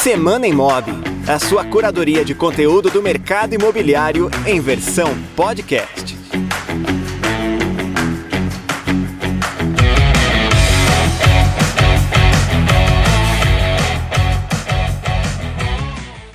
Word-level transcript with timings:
Semana 0.00 0.46
Imob, 0.46 0.84
a 1.28 1.38
sua 1.38 1.64
curadoria 1.64 2.24
de 2.24 2.34
conteúdo 2.34 2.90
do 2.90 3.02
mercado 3.02 3.54
imobiliário 3.54 4.30
em 4.46 4.60
versão 4.60 5.10
podcast. 5.36 6.16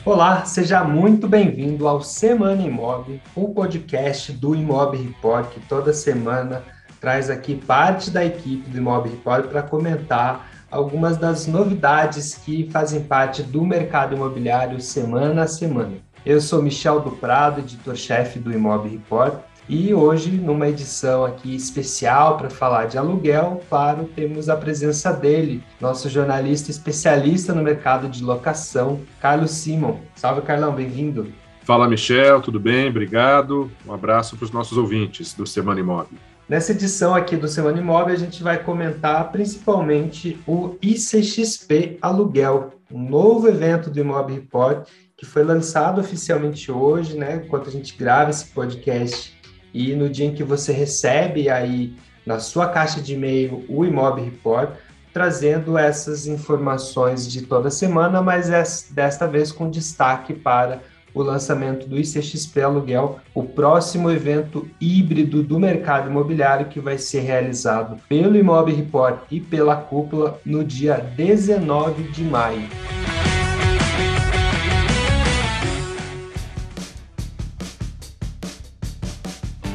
Olá, 0.05 0.45
seja 0.45 0.83
muito 0.83 1.27
bem-vindo 1.27 1.87
ao 1.87 2.01
Semana 2.01 2.61
Imob, 2.61 3.19
o 3.35 3.49
podcast 3.49 4.31
do 4.31 4.53
Imob 4.53 4.95
Report, 4.95 5.49
que 5.49 5.59
toda 5.61 5.93
semana 5.93 6.61
traz 7.01 7.29
aqui 7.29 7.55
parte 7.55 8.11
da 8.11 8.23
equipe 8.23 8.69
do 8.69 8.77
Imob 8.77 9.09
Report 9.09 9.47
para 9.47 9.63
comentar 9.63 10.52
algumas 10.73 11.17
das 11.17 11.45
novidades 11.45 12.33
que 12.33 12.67
fazem 12.71 13.03
parte 13.03 13.43
do 13.43 13.63
mercado 13.63 14.15
imobiliário 14.15 14.81
semana 14.81 15.43
a 15.43 15.47
semana. 15.47 15.93
Eu 16.25 16.41
sou 16.41 16.63
Michel 16.63 16.99
do 16.99 17.11
Prado, 17.11 17.59
editor-chefe 17.59 18.39
do 18.39 18.51
Imob 18.51 18.89
Report, 18.89 19.35
e 19.69 19.93
hoje, 19.93 20.31
numa 20.31 20.67
edição 20.67 21.23
aqui 21.23 21.55
especial 21.55 22.37
para 22.37 22.49
falar 22.49 22.85
de 22.85 22.97
aluguel, 22.97 23.61
claro, 23.69 24.09
temos 24.13 24.49
a 24.49 24.57
presença 24.57 25.13
dele, 25.13 25.63
nosso 25.79 26.09
jornalista 26.09 26.69
especialista 26.69 27.53
no 27.53 27.61
mercado 27.61 28.09
de 28.09 28.23
locação, 28.23 28.99
Carlos 29.21 29.51
Simon. 29.51 29.99
Salve, 30.15 30.41
Carlão, 30.41 30.73
bem-vindo. 30.73 31.31
Fala, 31.61 31.87
Michel, 31.87 32.41
tudo 32.41 32.59
bem? 32.59 32.89
Obrigado. 32.89 33.71
Um 33.87 33.93
abraço 33.93 34.35
para 34.35 34.43
os 34.43 34.51
nossos 34.51 34.77
ouvintes 34.77 35.33
do 35.33 35.47
Semana 35.47 35.79
Imóvel. 35.79 36.17
Nessa 36.47 36.73
edição 36.73 37.15
aqui 37.15 37.37
do 37.37 37.47
Semana 37.47 37.79
Imóvel, 37.79 38.13
a 38.13 38.17
gente 38.17 38.43
vai 38.43 38.61
comentar 38.61 39.31
principalmente 39.31 40.37
o 40.45 40.75
ICXP 40.81 41.97
Aluguel, 42.01 42.73
um 42.91 43.01
novo 43.01 43.47
evento 43.47 43.89
do 43.89 43.99
Imóvel 43.99 44.35
Report 44.35 44.87
que 45.15 45.25
foi 45.25 45.43
lançado 45.43 46.01
oficialmente 46.01 46.69
hoje, 46.69 47.17
né? 47.17 47.43
Enquanto 47.45 47.69
a 47.69 47.71
gente 47.71 47.95
grava 47.95 48.29
esse 48.29 48.47
podcast 48.47 49.33
e 49.73 49.95
no 49.95 50.09
dia 50.09 50.25
em 50.25 50.33
que 50.33 50.43
você 50.43 50.73
recebe 50.73 51.49
aí 51.49 51.95
na 52.25 52.39
sua 52.39 52.67
caixa 52.67 53.01
de 53.01 53.13
e-mail 53.13 53.63
o 53.69 53.85
Imóvel 53.85 54.25
Report, 54.25 54.71
trazendo 55.13 55.77
essas 55.77 56.27
informações 56.27 57.31
de 57.31 57.43
toda 57.43 57.69
semana, 57.69 58.21
mas 58.21 58.89
desta 58.91 59.25
vez 59.27 59.49
com 59.49 59.69
destaque 59.69 60.33
para 60.33 60.81
o 61.13 61.21
lançamento 61.21 61.87
do 61.87 61.97
ICXP 61.97 62.61
Aluguel, 62.61 63.19
o 63.33 63.43
próximo 63.43 64.09
evento 64.09 64.67
híbrido 64.79 65.43
do 65.43 65.59
mercado 65.59 66.09
imobiliário 66.09 66.67
que 66.67 66.79
vai 66.79 66.97
ser 66.97 67.21
realizado 67.21 67.97
pelo 68.09 68.37
Imob 68.37 68.71
Report 68.71 69.19
e 69.29 69.39
pela 69.39 69.75
Cúpula 69.75 70.39
no 70.45 70.63
dia 70.63 70.95
19 70.97 72.03
de 72.11 72.23
maio. 72.23 72.67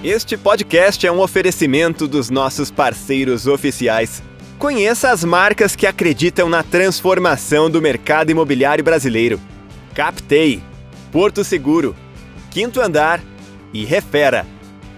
Este 0.03 0.37
podcast 0.37 1.05
é 1.07 1.11
um 1.11 1.21
oferecimento 1.21 2.07
dos 2.07 2.31
nossos 2.31 2.71
parceiros 2.71 3.47
oficiais. 3.49 4.23
Conheça 4.57 5.11
as 5.11 5.25
marcas 5.25 5.77
que 5.77 5.87
acreditam 5.87 6.49
na 6.49 6.63
transformação 6.63 7.69
do 7.69 7.83
mercado 7.83 8.31
imobiliário 8.31 8.83
brasileiro. 8.83 9.41
Captei 9.95 10.63
Porto 11.11 11.43
Seguro, 11.43 11.97
Quinto 12.51 12.81
Andar 12.81 13.21
e 13.73 13.85
Refera. 13.85 14.47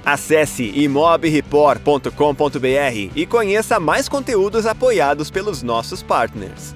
Acesse 0.05 0.65
imobreport.com.br 0.65 3.13
e 3.15 3.27
conheça 3.27 3.79
mais 3.79 4.09
conteúdos 4.09 4.67
apoiados 4.67 5.31
pelos 5.31 5.63
nossos 5.63 6.03
partners. 6.03 6.75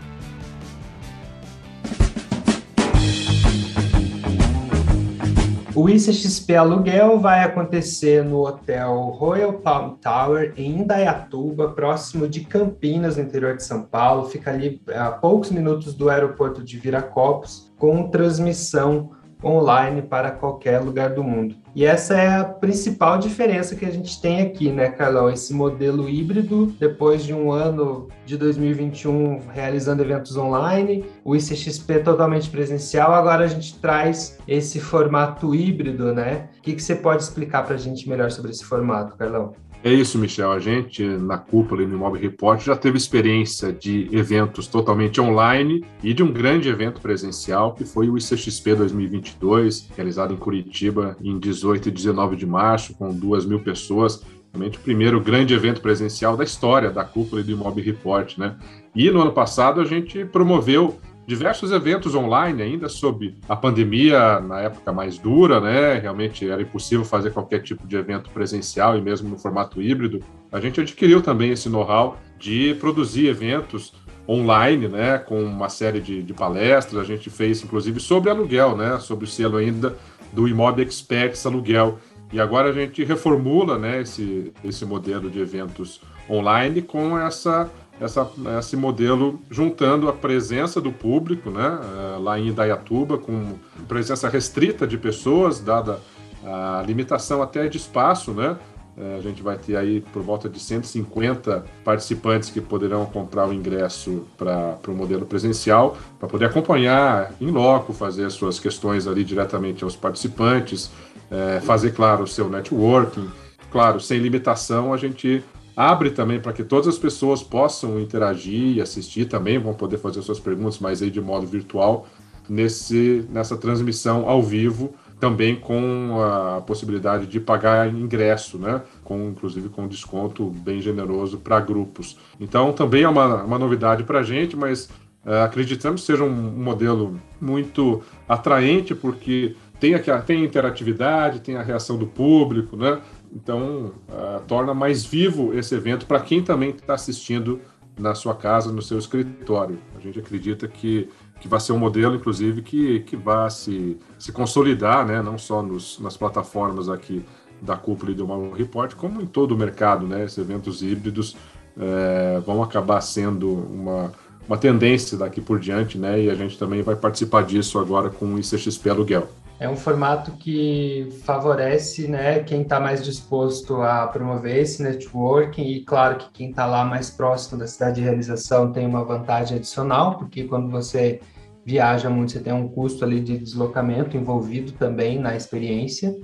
O 5.75 5.89
ICXP 5.89 6.55
Aluguel 6.55 7.19
vai 7.19 7.43
acontecer 7.43 8.23
no 8.23 8.47
Hotel 8.47 8.95
Royal 9.19 9.55
Palm 9.55 9.97
Tower, 9.97 10.55
em 10.57 10.79
Indaiatuba, 10.79 11.73
próximo 11.73 12.29
de 12.29 12.45
Campinas, 12.45 13.17
no 13.17 13.25
interior 13.25 13.57
de 13.57 13.65
São 13.65 13.83
Paulo. 13.83 14.29
Fica 14.29 14.53
ali 14.53 14.81
a 14.95 15.11
poucos 15.11 15.51
minutos 15.51 15.93
do 15.93 16.09
aeroporto 16.09 16.63
de 16.63 16.79
Viracopos, 16.79 17.73
com 17.77 18.09
transmissão 18.09 19.11
online 19.45 20.03
para 20.03 20.31
qualquer 20.31 20.81
lugar 20.81 21.11
do 21.11 21.23
mundo. 21.23 21.57
E 21.75 21.85
essa 21.85 22.15
é 22.15 22.37
a 22.37 22.45
principal 22.45 23.19
diferença 23.19 23.75
que 23.75 23.85
a 23.85 23.91
gente 23.91 24.21
tem 24.21 24.41
aqui, 24.41 24.71
né, 24.71 24.91
Carlão? 24.91 25.29
Esse 25.29 25.53
modelo 25.53 26.09
híbrido, 26.09 26.67
depois 26.79 27.25
de 27.25 27.35
um 27.35 27.51
ano 27.51 28.09
de 28.25 28.37
2021 28.37 29.41
realizando 29.53 30.03
eventos 30.03 30.37
online, 30.37 31.05
o 31.25 31.35
ICXP 31.35 31.99
totalmente 31.99 32.49
presencial, 32.49 33.13
agora 33.13 33.45
a 33.45 33.49
gente 33.49 33.79
traz 33.81 34.39
esse 34.47 34.79
formato 34.79 35.55
híbrido, 35.55 36.15
né? 36.15 36.49
O 36.59 36.63
que, 36.63 36.75
que 36.75 36.83
você 36.83 36.95
pode 36.95 37.23
explicar 37.23 37.65
para 37.65 37.75
a 37.75 37.79
gente 37.79 38.09
melhor 38.09 38.31
sobre 38.31 38.53
esse 38.53 38.65
formato, 38.65 39.17
Carlão? 39.17 39.53
É 39.85 39.93
isso, 39.93 40.19
Michel. 40.19 40.51
A 40.51 40.59
gente, 40.59 41.07
na 41.07 41.37
cúpula 41.37 41.83
e 41.83 41.87
no 41.87 41.97
Imóvel 41.97 42.19
Report, 42.19 42.59
já 42.59 42.75
teve 42.75 42.97
experiência 42.97 43.71
de 43.71 44.09
eventos 44.17 44.67
totalmente 44.67 45.21
online 45.21 45.85
e 46.03 46.15
de 46.15 46.23
um 46.23 46.33
grande 46.33 46.71
evento 46.71 47.03
presencial, 47.03 47.75
que 47.75 47.85
foi 47.85 48.09
o 48.09 48.17
ICXP 48.17 48.77
2022, 48.77 49.91
realizado 49.95 50.33
em 50.33 50.39
Curitiba 50.39 51.19
em 51.21 51.39
18 51.39 51.91
e 51.91 51.93
19 51.93 52.35
de 52.35 52.47
março, 52.47 52.95
com 52.95 53.13
duas 53.13 53.45
mil 53.45 53.61
pessoas. 53.61 54.25
Realmente 54.55 54.79
o 54.79 54.81
primeiro 54.81 55.21
grande 55.21 55.53
evento 55.53 55.83
presencial 55.83 56.35
da 56.35 56.45
história 56.45 56.91
da 56.91 57.05
cúpula 57.05 57.43
e 57.43 57.45
do 57.45 57.53
Imóvel 57.53 57.85
Report, 57.85 58.39
né? 58.39 58.57
E 58.97 59.11
no 59.11 59.21
ano 59.21 59.33
passado 59.33 59.83
a 59.83 59.85
gente 59.85 60.25
promoveu 60.25 60.99
diversos 61.27 61.73
eventos 61.73 62.15
online 62.15 62.63
ainda 62.63 62.89
sob 62.89 63.35
a 63.49 63.57
pandemia 63.57 64.41
na 64.41 64.61
época 64.61 64.93
mais 64.93 65.19
dura, 65.19 65.61
né? 65.61 65.99
Realmente 65.99 66.49
era 66.49 66.61
impossível 66.61 67.05
fazer 67.05 67.33
qualquer 67.33 67.61
tipo 67.63 67.87
de 67.87 67.97
evento 67.97 68.31
presencial 68.31 68.99
e 68.99 69.01
mesmo 69.01 69.29
no 69.29 69.39
formato 69.39 69.81
híbrido. 69.81 70.21
A 70.53 70.61
gente 70.61 70.81
adquiriu 70.81 71.23
também 71.23 71.51
esse 71.51 71.69
know-how 71.69 72.19
de 72.39 72.75
produzir 72.75 73.29
eventos 73.29 73.95
online, 74.29 74.89
né? 74.89 75.19
Com 75.19 75.43
uma 75.43 75.69
série 75.69 76.01
de, 76.01 76.23
de, 76.23 76.35
palestras. 76.35 77.01
A 77.01 77.05
gente 77.05 77.31
fez 77.31 77.63
inclusive 77.63 78.01
sobre 78.01 78.31
aluguel, 78.31 78.77
né? 78.77 78.99
Sobre 78.99 79.25
o 79.25 79.29
selo 79.29 79.57
ainda 79.57 79.97
do 80.33 80.47
Imob 80.47 80.81
Experts 80.83 81.47
Aluguel. 81.47 81.99
E 82.33 82.41
agora 82.41 82.71
a 82.71 82.73
gente 82.73 83.05
reformula, 83.05 83.79
né? 83.79 84.03
Esse, 84.03 84.53
esse 84.63 84.85
modelo 84.85 85.31
de 85.31 85.41
eventos 85.41 86.01
online 86.29 86.83
com 86.83 87.19
essa 87.19 87.71
essa, 88.01 88.29
esse 88.59 88.77
modelo 88.77 89.41
juntando 89.51 90.09
a 90.09 90.13
presença 90.13 90.81
do 90.81 90.93
público, 90.93 91.51
né, 91.51 91.79
eh, 91.83 92.19
lá 92.19 92.39
em 92.39 92.49
Idaiatuba, 92.49 93.19
com 93.19 93.55
presença 93.87 94.29
restrita 94.29 94.87
de 94.87 94.99
pessoas, 94.99 95.61
dada 95.61 96.01
a 96.45 96.83
limitação 96.87 97.41
até 97.41 97.69
de 97.69 97.77
espaço, 97.77 98.33
né, 98.33 98.57
eh, 98.97 99.17
a 99.19 99.21
gente 99.21 99.43
vai 99.43 99.57
ter 99.57 99.77
aí 99.77 100.01
por 100.01 100.23
volta 100.23 100.49
de 100.49 100.59
150 100.59 101.65
participantes 101.85 102.51
que 102.51 102.61
poderão 102.61 103.07
comprar 103.07 103.49
o 103.49 103.53
ingresso 103.53 104.27
para 104.37 104.79
o 104.89 104.93
modelo 104.93 105.25
presencial, 105.25 105.97
para 106.19 106.29
poder 106.29 106.47
acompanhar 106.47 107.33
em 107.41 107.51
loco, 107.51 107.93
fazer 107.93 108.25
as 108.25 108.35
suas 108.35 108.59
questões 108.59 109.07
ali 109.07 109.25
diretamente 109.25 109.85
aos 109.85 109.97
participantes, 109.97 110.91
é, 111.31 111.61
fazer, 111.61 111.93
claro, 111.93 112.25
o 112.25 112.27
seu 112.27 112.49
networking. 112.49 113.29
Claro, 113.71 114.01
sem 114.01 114.21
limitação, 114.21 114.93
a 114.93 114.97
gente 114.97 115.43
abre 115.77 116.11
também 116.11 116.41
para 116.41 116.53
que 116.53 116.63
todas 116.63 116.89
as 116.89 116.99
pessoas 116.99 117.43
possam 117.43 117.99
interagir 117.99 118.77
e 118.77 118.81
assistir 118.81 119.27
também, 119.27 119.59
vão 119.59 119.75
poder 119.75 119.99
fazer 119.99 120.23
suas 120.23 120.41
perguntas, 120.41 120.79
mas 120.79 121.03
aí 121.03 121.11
de 121.11 121.21
modo 121.21 121.47
virtual, 121.47 122.07
nesse, 122.49 123.27
nessa 123.31 123.57
transmissão 123.57 124.29
ao 124.29 124.43
vivo, 124.43 124.95
também 125.19 125.57
com 125.57 126.21
a 126.23 126.61
possibilidade 126.61 127.27
de 127.27 127.41
pagar 127.41 127.89
ingresso, 127.89 128.59
né? 128.59 128.83
com, 129.03 129.29
inclusive 129.31 129.69
com 129.69 129.89
desconto 129.89 130.47
bem 130.51 130.81
generoso 130.81 131.39
para 131.39 131.61
grupos. 131.61 132.19
Então 132.39 132.73
também 132.73 133.05
é 133.05 133.09
uma, 133.09 133.43
uma 133.43 133.59
novidade 133.59 134.05
para 134.05 134.21
a 134.21 134.23
gente, 134.23 134.57
mas 134.57 134.91
uh, 135.25 135.45
acreditamos 135.45 136.03
que 136.03 136.07
seja 136.07 136.25
um, 136.25 136.29
um 136.29 136.63
modelo 136.63 137.19
muito 137.41 138.03
atraente, 138.29 138.95
porque 138.95 139.57
tem, 139.81 139.95
a, 139.95 140.21
tem 140.21 140.45
interatividade, 140.45 141.41
tem 141.41 141.57
a 141.57 141.63
reação 141.63 141.97
do 141.97 142.07
público, 142.07 142.77
né? 142.77 143.01
Então, 143.35 143.93
uh, 144.09 144.41
torna 144.47 144.73
mais 144.73 145.05
vivo 145.05 145.53
esse 145.53 145.75
evento 145.75 146.07
para 146.07 146.21
quem 146.21 146.43
também 146.43 146.71
está 146.71 146.95
assistindo 146.95 147.61
na 147.99 148.15
sua 148.15 148.35
casa, 148.35 148.73
no 148.73 148.81
seu 148.81 148.99
escritório. 148.99 149.79
A 149.97 150.01
gente 150.01 150.19
acredita 150.19 150.69
que, 150.69 151.09
que 151.41 151.49
vai 151.49 151.59
ser 151.59 151.73
um 151.73 151.79
modelo, 151.79 152.15
inclusive, 152.15 152.63
que, 152.63 153.01
que 153.01 153.17
vai 153.17 153.51
se, 153.51 153.99
se 154.19 154.31
consolidar, 154.31 155.05
né? 155.07 155.21
não 155.21 155.37
só 155.37 155.63
nos, 155.63 155.99
nas 155.99 156.17
plataformas 156.17 156.89
aqui 156.89 157.25
da 157.61 157.77
Cúpula 157.77 158.13
e 158.13 158.15
do 158.15 158.27
Mal 158.27 158.53
Report, 158.53 158.95
como 158.95 159.21
em 159.21 159.27
todo 159.27 159.53
o 159.53 159.59
mercado. 159.59 160.07
Né? 160.07 160.25
Esses 160.25 160.39
eventos 160.39 160.83
híbridos 160.83 161.37
é, 161.77 162.41
vão 162.45 162.63
acabar 162.63 163.01
sendo 163.01 163.53
uma, 163.53 164.13
uma 164.47 164.57
tendência 164.57 165.17
daqui 165.17 165.41
por 165.41 165.59
diante, 165.59 165.99
né? 165.99 166.23
e 166.23 166.31
a 166.31 166.35
gente 166.35 166.59
também 166.59 166.83
vai 166.83 166.97
participar 166.97 167.43
disso 167.43 167.79
agora 167.79 168.11
com 168.11 168.27
o 168.35 168.39
ICXP 168.39 168.91
Aluguel. 168.91 169.29
É 169.59 169.69
um 169.69 169.77
formato 169.77 170.33
que 170.33 171.09
favorece 171.25 172.09
né, 172.09 172.41
quem 172.41 172.63
está 172.63 172.81
mais 172.81 173.05
disposto 173.05 173.81
a 173.83 174.07
promover 174.07 174.57
esse 174.57 174.83
networking 174.83 175.63
e 175.63 175.85
claro 175.85 176.19
que 176.19 176.31
quem 176.33 176.51
está 176.51 176.67
lá 176.67 176.85
mais 176.85 177.11
próximo 177.11 177.59
da 177.59 177.67
cidade 177.67 177.97
de 177.97 178.03
realização 178.03 178.73
tem 178.73 178.87
uma 178.87 179.05
vantagem 179.05 179.57
adicional, 179.57 180.19
porque 180.19 180.45
quando 180.45 180.69
você 180.71 181.21
viaja 181.65 182.11
muito, 182.11 182.33
você 182.33 182.41
tem 182.41 182.53
um 182.53 182.69
custo 182.69 183.05
ali 183.05 183.21
de 183.21 183.39
deslocamento 183.39 184.17
envolvido 184.17 184.73
também 184.73 185.19
na 185.19 185.35
experiência. 185.35 186.15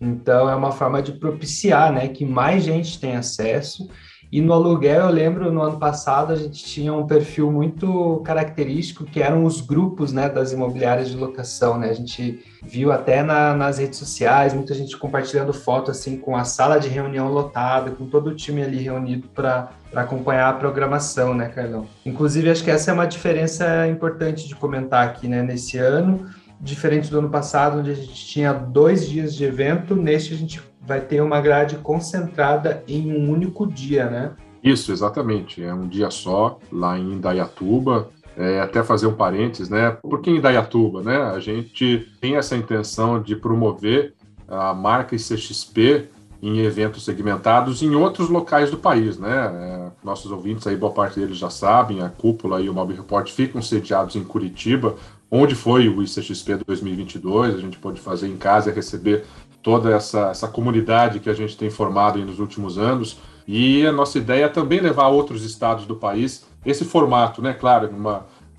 Então 0.00 0.48
é 0.48 0.54
uma 0.54 0.72
forma 0.72 1.02
de 1.02 1.12
propiciar 1.12 1.92
né, 1.92 2.08
que 2.08 2.24
mais 2.24 2.64
gente 2.64 2.98
tenha 2.98 3.18
acesso 3.18 3.88
e 4.30 4.42
no 4.42 4.52
aluguel, 4.52 5.06
eu 5.06 5.10
lembro 5.10 5.50
no 5.50 5.62
ano 5.62 5.78
passado 5.78 6.34
a 6.34 6.36
gente 6.36 6.62
tinha 6.62 6.92
um 6.92 7.06
perfil 7.06 7.50
muito 7.50 8.20
característico 8.24 9.04
que 9.04 9.22
eram 9.22 9.44
os 9.44 9.62
grupos 9.62 10.12
né, 10.12 10.28
das 10.28 10.52
imobiliárias 10.52 11.08
de 11.08 11.16
locação. 11.16 11.78
Né? 11.78 11.88
A 11.88 11.94
gente 11.94 12.44
viu 12.62 12.92
até 12.92 13.22
na, 13.22 13.54
nas 13.54 13.78
redes 13.78 13.98
sociais 13.98 14.52
muita 14.52 14.74
gente 14.74 14.94
compartilhando 14.98 15.54
foto 15.54 15.90
assim 15.90 16.18
com 16.18 16.36
a 16.36 16.44
sala 16.44 16.78
de 16.78 16.88
reunião 16.88 17.32
lotada, 17.32 17.90
com 17.90 18.04
todo 18.04 18.28
o 18.28 18.34
time 18.34 18.62
ali 18.62 18.76
reunido 18.82 19.28
para 19.28 19.70
acompanhar 19.94 20.50
a 20.50 20.52
programação, 20.52 21.34
né, 21.34 21.48
Carlão? 21.48 21.86
Inclusive, 22.04 22.50
acho 22.50 22.62
que 22.62 22.70
essa 22.70 22.90
é 22.90 22.94
uma 22.94 23.06
diferença 23.06 23.88
importante 23.88 24.46
de 24.46 24.54
comentar 24.54 25.06
aqui 25.06 25.26
né, 25.26 25.42
nesse 25.42 25.78
ano. 25.78 26.26
Diferente 26.60 27.10
do 27.10 27.20
ano 27.20 27.30
passado, 27.30 27.78
onde 27.78 27.92
a 27.92 27.94
gente 27.94 28.26
tinha 28.26 28.52
dois 28.52 29.08
dias 29.08 29.34
de 29.34 29.44
evento, 29.44 29.96
neste 29.96 30.34
a 30.34 30.36
gente 30.36 30.60
vai 30.88 31.02
ter 31.02 31.20
uma 31.20 31.38
grade 31.38 31.76
concentrada 31.76 32.82
em 32.88 33.12
um 33.12 33.30
único 33.30 33.66
dia, 33.66 34.08
né? 34.08 34.32
Isso, 34.64 34.90
exatamente. 34.90 35.62
É 35.62 35.72
um 35.72 35.86
dia 35.86 36.10
só, 36.10 36.58
lá 36.72 36.98
em 36.98 37.12
Indaiatuba. 37.12 38.08
É, 38.36 38.60
até 38.60 38.84
fazer 38.84 39.06
um 39.06 39.14
parênteses, 39.14 39.68
né? 39.68 39.90
Por 40.00 40.20
que 40.20 40.30
Indaiatuba, 40.30 41.02
né? 41.02 41.16
A 41.16 41.40
gente 41.40 42.08
tem 42.20 42.36
essa 42.36 42.56
intenção 42.56 43.20
de 43.20 43.34
promover 43.34 44.14
a 44.46 44.72
marca 44.72 45.14
ICXP 45.14 46.08
em 46.40 46.60
eventos 46.60 47.04
segmentados 47.04 47.82
em 47.82 47.96
outros 47.96 48.28
locais 48.28 48.70
do 48.70 48.78
país, 48.78 49.18
né? 49.18 49.28
É, 49.30 49.90
nossos 50.04 50.30
ouvintes 50.30 50.66
aí, 50.68 50.76
boa 50.76 50.92
parte 50.92 51.18
deles 51.18 51.36
já 51.36 51.50
sabem, 51.50 52.00
a 52.00 52.08
Cúpula 52.08 52.60
e 52.60 52.68
o 52.68 52.74
Mob 52.74 52.94
Report 52.94 53.28
ficam 53.28 53.60
sediados 53.60 54.14
em 54.14 54.22
Curitiba, 54.22 54.94
onde 55.28 55.56
foi 55.56 55.88
o 55.88 56.00
ICXP 56.00 56.60
2022, 56.64 57.56
a 57.56 57.58
gente 57.58 57.76
pode 57.78 58.00
fazer 58.00 58.28
em 58.28 58.36
casa 58.36 58.70
e 58.70 58.72
receber 58.72 59.24
toda 59.62 59.90
essa, 59.90 60.30
essa 60.30 60.48
comunidade 60.48 61.20
que 61.20 61.30
a 61.30 61.34
gente 61.34 61.56
tem 61.56 61.70
formado 61.70 62.18
nos 62.18 62.38
últimos 62.38 62.78
anos. 62.78 63.18
E 63.46 63.86
a 63.86 63.92
nossa 63.92 64.18
ideia 64.18 64.44
é 64.44 64.48
também 64.48 64.80
levar 64.80 65.04
a 65.04 65.08
outros 65.08 65.44
estados 65.44 65.86
do 65.86 65.96
país 65.96 66.46
esse 66.64 66.84
formato, 66.84 67.40
né? 67.40 67.54
Claro, 67.54 67.90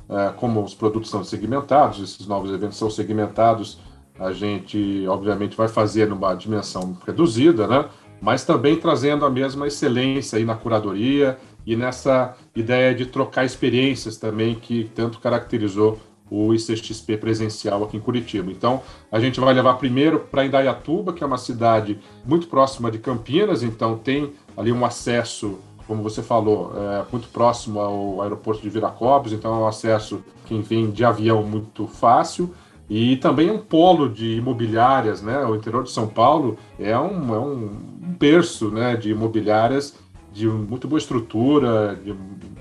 é, 0.09 0.33
como 0.35 0.63
os 0.63 0.73
produtos 0.73 1.09
são 1.09 1.23
segmentados, 1.23 2.01
esses 2.01 2.25
novos 2.25 2.51
eventos 2.51 2.77
são 2.77 2.89
segmentados, 2.89 3.79
a 4.19 4.33
gente, 4.33 5.05
obviamente, 5.07 5.55
vai 5.55 5.67
fazer 5.67 6.07
numa 6.07 6.33
dimensão 6.33 6.97
reduzida, 7.05 7.67
né? 7.67 7.85
Mas 8.19 8.43
também 8.43 8.75
trazendo 8.75 9.25
a 9.25 9.29
mesma 9.29 9.67
excelência 9.67 10.37
aí 10.37 10.43
na 10.43 10.55
curadoria 10.55 11.37
e 11.65 11.75
nessa 11.75 12.35
ideia 12.55 12.93
de 12.93 13.05
trocar 13.05 13.45
experiências 13.45 14.17
também 14.17 14.55
que 14.55 14.91
tanto 14.93 15.19
caracterizou 15.19 15.99
o 16.29 16.53
ICXP 16.53 17.17
presencial 17.17 17.83
aqui 17.83 17.97
em 17.97 17.99
Curitiba. 17.99 18.51
Então, 18.51 18.81
a 19.11 19.19
gente 19.19 19.39
vai 19.39 19.53
levar 19.53 19.75
primeiro 19.75 20.19
para 20.19 20.45
Indaiatuba, 20.45 21.13
que 21.13 21.23
é 21.23 21.27
uma 21.27 21.37
cidade 21.37 21.99
muito 22.25 22.47
próxima 22.47 22.91
de 22.91 22.99
Campinas, 22.99 23.63
então 23.63 23.97
tem 23.97 24.31
ali 24.55 24.71
um 24.71 24.85
acesso, 24.85 25.59
como 25.87 26.03
você 26.03 26.21
falou, 26.21 26.71
é, 26.75 27.03
muito 27.11 27.27
próximo 27.29 27.79
ao 27.79 28.21
aeroporto 28.21 28.61
de 28.61 28.69
Viracopos, 28.69 29.33
então 29.33 29.53
é 29.53 29.57
um 29.57 29.67
acesso, 29.67 30.23
quem 30.45 30.61
vem 30.61 30.91
de 30.91 31.03
avião, 31.03 31.41
muito 31.43 31.87
fácil. 31.87 32.53
E 32.89 33.17
também 33.17 33.49
é 33.49 33.51
um 33.51 33.59
polo 33.59 34.09
de 34.09 34.37
imobiliárias, 34.37 35.21
né? 35.21 35.45
O 35.45 35.55
interior 35.55 35.83
de 35.83 35.91
São 35.91 36.07
Paulo 36.07 36.57
é 36.79 36.97
um, 36.97 37.35
é 37.35 37.37
um 37.37 37.69
berço 38.17 38.69
né, 38.71 38.95
de 38.95 39.11
imobiliárias 39.11 39.93
de 40.33 40.47
muito 40.47 40.87
boa 40.87 40.97
estrutura, 40.97 41.99
de 42.03 42.15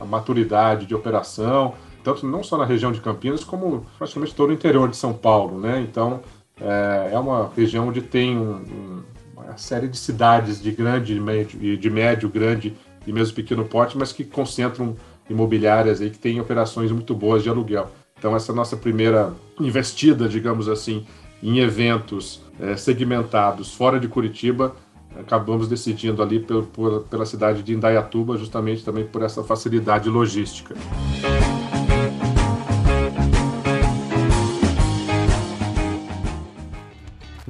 maturidade 0.05 0.87
de 0.87 0.95
operação 0.95 1.75
tanto 2.09 2.27
não 2.27 2.43
só 2.43 2.57
na 2.57 2.65
região 2.65 2.91
de 2.91 3.01
Campinas, 3.01 3.45
como 3.45 3.85
praticamente 3.99 4.35
todo 4.35 4.49
o 4.49 4.53
interior 4.53 4.89
de 4.89 4.97
São 4.97 5.13
Paulo, 5.13 5.61
né? 5.61 5.81
Então, 5.81 6.21
é, 6.59 7.11
é 7.13 7.19
uma 7.19 7.51
região 7.55 7.89
onde 7.89 8.01
tem 8.01 8.37
um, 8.37 8.55
um, 8.55 9.03
uma 9.37 9.59
série 9.59 9.89
de 9.89 9.99
cidades 9.99 10.63
de 10.63 10.71
grande, 10.73 11.21
médio, 11.21 11.77
de 11.77 11.91
médio, 11.91 12.29
grande 12.31 12.75
e 13.07 13.13
mesmo 13.13 13.35
pequeno 13.35 13.65
porte, 13.67 13.99
mas 13.99 14.11
que 14.11 14.25
concentram 14.25 14.97
imobiliárias 15.29 16.01
aí 16.01 16.09
que 16.09 16.19
têm 16.19 16.41
operações 16.41 16.91
muito 16.91 17.15
boas 17.15 17.43
de 17.43 17.51
aluguel. 17.51 17.91
Então, 18.19 18.35
essa 18.35 18.55
nossa 18.55 18.77
primeira 18.77 19.35
investida, 19.61 20.27
digamos 20.29 20.67
assim, 20.67 21.07
em 21.43 21.59
eventos 21.59 22.41
é, 22.59 22.75
segmentados 22.75 23.75
fora 23.75 24.01
de 24.01 24.09
Curitiba, 24.09 24.75
acabamos 25.15 25.69
decidindo 25.69 26.23
ali 26.23 26.41
por, 26.41 26.65
por, 26.65 27.01
pela 27.03 27.27
cidade 27.27 27.63
de 27.63 27.75
Indaiatuba, 27.75 28.39
justamente 28.39 28.83
também 28.83 29.05
por 29.05 29.23
essa 29.23 29.45
facilidade 29.45 30.09
logística. 30.09 30.75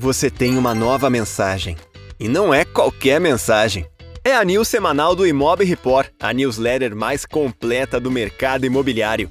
Você 0.08 0.31
tem 0.31 0.56
uma 0.56 0.75
nova 0.75 1.10
mensagem. 1.10 1.76
E 2.19 2.28
não 2.28 2.55
é 2.55 2.64
qualquer 2.64 3.20
mensagem. 3.20 3.87
É 4.25 4.34
a 4.34 4.43
news 4.43 4.66
semanal 4.66 5.14
do 5.14 5.26
Imob 5.26 5.62
Report, 5.62 6.08
a 6.19 6.32
newsletter 6.32 6.96
mais 6.96 7.26
completa 7.26 8.00
do 8.00 8.10
mercado 8.10 8.64
imobiliário. 8.64 9.31